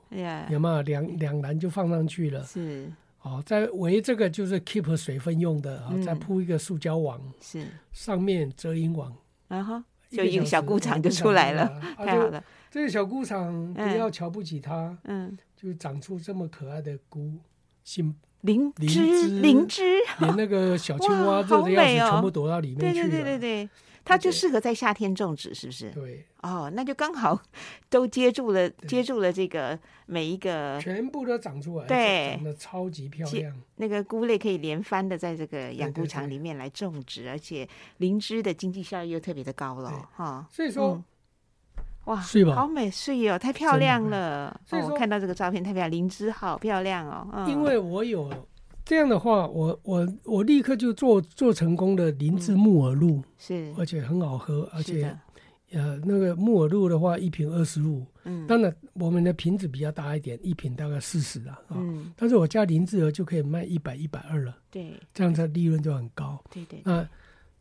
[0.49, 0.81] 有没有？
[0.81, 2.43] 两两篮就放上去了？
[2.43, 2.91] 是，
[3.21, 7.65] 哦，在围这个就是 keep 水分用的啊，嗯、再铺一个塑胶网，是。
[7.91, 9.15] 上面遮阴网，
[9.47, 11.63] 然后、uh 就一个小菇场就出来了，
[11.97, 12.43] 啊、太好了。
[12.69, 17.33] 这个小菇场不要瞧不起它，嗯，就长出这么可爱的菇，
[17.83, 19.81] 杏灵芝，灵芝，
[20.19, 23.69] 连那个小青蛙热的样子全部躲到里面去了，对对对对对。
[24.05, 25.89] 它就适合在夏天种植，是不是？
[25.89, 27.41] 对，哦，那就刚好
[27.89, 33.51] 都接住了，接住了这个每一个，全部都长出来，对，长得超级漂亮。
[33.77, 40.47] 那个菇类可以连番的在这个养菇场里面来种植，对对对，而且灵芝的经济效益又特别的高了，哈。
[40.51, 41.03] 所以说，嗯、
[42.05, 42.15] 哇？
[42.53, 44.61] 好美，睡哦，太漂亮了。
[44.67, 47.27] 所以说、哦、看到这个照片太漂亮，灵芝好漂亮哦。
[47.33, 48.29] 嗯、因为我有。
[48.85, 55.17] 这样的话，我我我立刻就做做成功的灵芝木耳露，是，而且很好喝，而且，
[55.71, 67.09] 呃，那个木耳露的话，一瓶二十五，嗯，当然我们的瓶子比较大一点，一瓶大概四十啊，嗯，但是我加灵芝儿就可以卖一百一百二了，对，这样子利润就很高，对对，那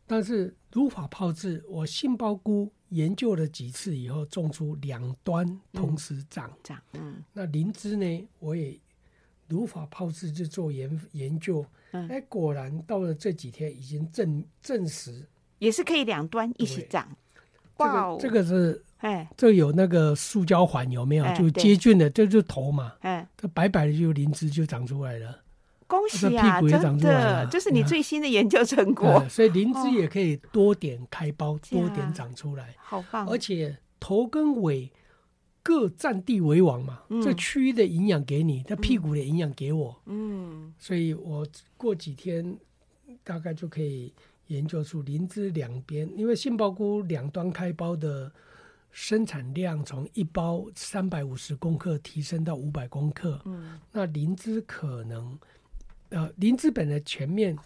[0.05, 6.51] 但是如法炮制，我杏鲍菇研究了几次以后，种出两端同时长。
[6.63, 8.79] 长，嗯，那灵芝呢，我也。
[9.47, 15.25] 如法炮制去做研研究，哎、嗯，果然到了这几天已经证证实，
[15.59, 17.07] 也是可以两端一起长。
[17.77, 19.27] 哇这个是，哎。
[19.35, 21.25] 这有那个塑胶环有没有？
[21.25, 25.41] 哎就接近的，这就是头嘛，哎，这白白的就灵芝就长出来了。
[25.87, 26.29] 恭喜啊！
[26.29, 27.49] 真这屁股也长出来的，了。
[27.51, 29.07] 这是你最新的研究成果。
[29.19, 33.27] 哎，所以灵芝也可以多点开苞，这样多点长出来，好棒！
[33.27, 34.91] 而且头跟尾
[35.65, 37.19] 各占地为王嘛，嗯。
[37.23, 41.43] 这区域的营养给你，他屁股的营养给我，嗯，所以我
[41.75, 42.55] 过几天
[43.23, 44.13] 大概就可以
[44.45, 48.31] 研究出灵芝两边，因为杏鲍菇两端开包的
[48.91, 55.39] 生产量从一包三百五十公克提升到五百公克，嗯，那灵芝可能，
[56.09, 57.57] 呃，灵芝本来前面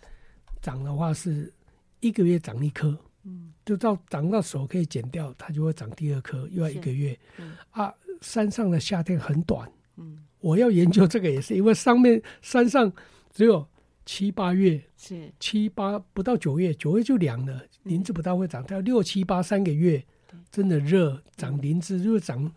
[0.62, 1.52] 长的话是
[2.00, 12.92] 一个月长一颗，嗯，就到长到手可以剪掉，它就会长第二颗，又要一个月，嗯啊，山上的夏天很短，嗯，我要研究这个也是，因为上面山上
[13.32, 13.68] 只有
[14.06, 15.32] 七八月，是。
[15.40, 20.04] 七八不到九月，九月就凉了，林子不大会长，它要六七八三个月，
[20.50, 22.52] 真的热，长林子就是长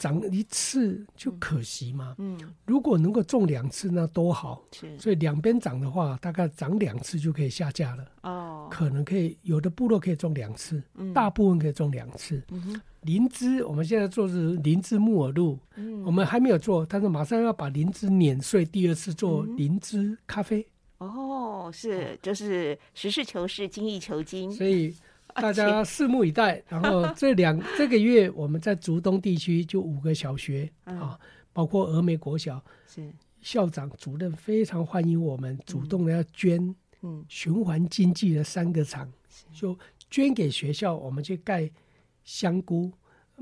[0.00, 2.14] 长一次就可惜嘛。
[2.16, 4.62] 嗯，如果能够种两次，那多好。
[4.72, 8.04] 是所以两边长的话，大概长两次就可以下架了。
[8.22, 12.42] 哦，可能可以有的部落可以种两次，嗯大部分可以种两次。
[13.02, 20.66] 灵芝我们现在做的是灵芝木耳露，嗯我们还没有做，但是马上要把灵芝碾碎，第二次做嗯灵芝咖啡。
[20.98, 24.94] 哦，是就是实事求是，精益求精，所以
[25.36, 26.62] 大家拭目以待。
[26.68, 30.98] 然后 这两这个月我们在竹东地区就五个小学嗯。
[31.00, 31.18] 啊，
[31.52, 33.12] 包括峨眉国小，是。
[33.40, 37.24] 校长主任非常欢迎我们，主动的要捐嗯。
[37.28, 39.44] 循环经济的三个厂，是。
[39.52, 39.78] 就
[40.10, 41.70] 捐给学校，我们去盖
[42.22, 42.92] 香菇、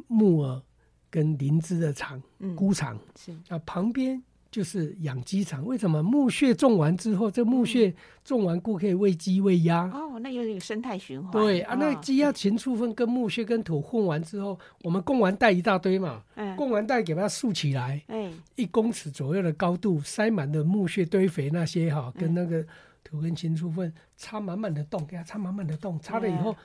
[0.06, 0.62] 木耳
[1.10, 2.54] 跟灵芝的厂、嗯。
[2.54, 2.98] 菇厂。
[3.16, 3.32] 是。
[3.48, 4.22] 啊，旁边
[4.58, 5.64] 就是养鸡场。
[5.64, 7.94] 为什么木屑种完之后，这木屑
[8.24, 9.88] 种完菇可以喂鸡喂鸭？
[9.92, 16.56] 哦，那有点生态循环，对啊，那哦鸡鸭禽畜粪跟木屑跟土混完之后，我们供完袋一大堆嘛，嗯。
[16.56, 18.28] 供完袋给它竖起来，哎。
[18.56, 22.20] 一公尺左右的高度，塞满的木屑堆肥那些哈，嗯。
[22.20, 22.66] 跟那个
[23.04, 26.56] 土跟禽畜粪插满满的洞，给它插满满的洞，插了以后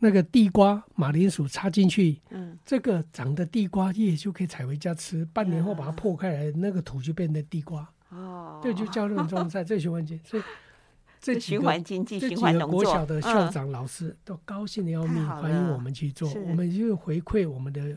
[0.00, 2.58] 那个地瓜、马铃薯插进去，嗯。
[2.64, 10.42] 这个长的地瓜叶就可以采回家吃，半年后把它嗯破开来，那个土就变成地瓜，哦，对，就叫那种种菜， 这循环经，所以
[11.20, 12.80] 这几循个环经济、这几循环农作。
[12.80, 17.96] 个国小的校嗯长、老师都高兴的要命，欢迎我们去做，我们就回馈我们的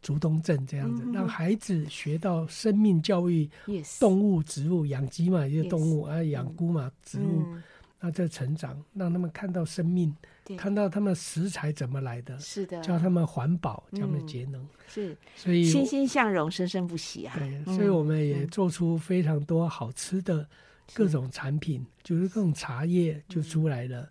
[0.00, 3.50] 竹东镇这样子嗯，让孩子学到生命教育
[3.98, 7.62] 动物、植物，养鸡嘛，也是动物啊，养菇嘛，植物，嗯
[8.04, 10.12] 那这成长，让他们看到生命，
[10.58, 15.16] 看到他们食材怎么来的，是的，教他们环保，教他们嗯节能，是。
[15.36, 18.48] 所以欣欣向荣，生生不息啊，对，嗯所以我们也嗯。
[18.48, 20.44] 做出非常多好吃的
[20.92, 24.10] 各种产品，就是各种茶叶就出来了。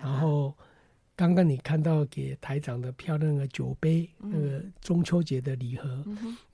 [0.00, 0.56] 然后
[1.16, 4.30] 刚刚你看到给台长的漂亮的酒杯，嗯。
[4.30, 6.04] 那个中秋节的礼盒，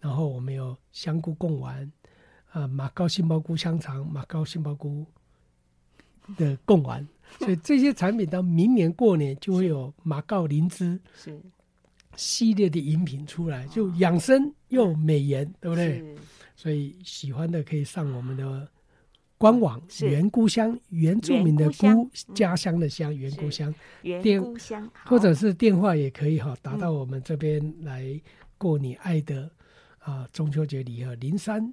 [0.00, 1.92] 然后我们有香菇贡丸，
[2.52, 5.04] 啊、马高杏鲍菇香肠，马高杏鲍菇
[6.36, 7.06] 的贡丸，
[7.38, 11.40] 所以这些产品到明年过年就会有马告灵芝是。
[12.16, 16.16] 系列的饮品出来，就养生又美颜，对不对？
[16.56, 18.68] 所以喜欢的可以上我们的
[19.36, 23.72] 官网“原故乡”，原住民的原菇，家乡的乡，原故乡，
[25.04, 28.20] 或者是电话也可以哈，打到我们这边来
[28.56, 29.48] 过你爱的
[30.00, 31.72] 啊中秋节礼盒零三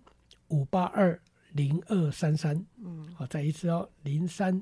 [0.50, 1.20] 五八二
[1.56, 2.54] 零二三三，
[2.84, 4.62] 嗯好，再一次哦，零三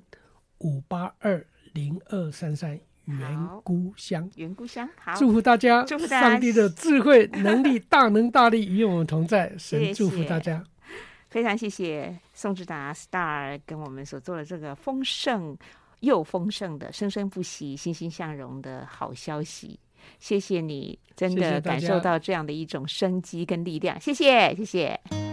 [0.60, 4.30] 五八二零二三三，原菇香。
[4.36, 9.52] 原菇香，好，祝福大家，祝福大家上帝的智慧、能力、大能大力与我们同在。
[9.58, 10.64] 神祝福大家。
[11.32, 15.58] 非常谢谢宋志达 Star 跟我们所做的这个丰盛
[16.02, 19.80] 又丰盛的、生生不息、欣欣向荣的好消息。
[20.20, 24.00] 谢谢你，真的感受到这样的一种生机跟力量。
[24.00, 25.33] 谢谢，谢谢。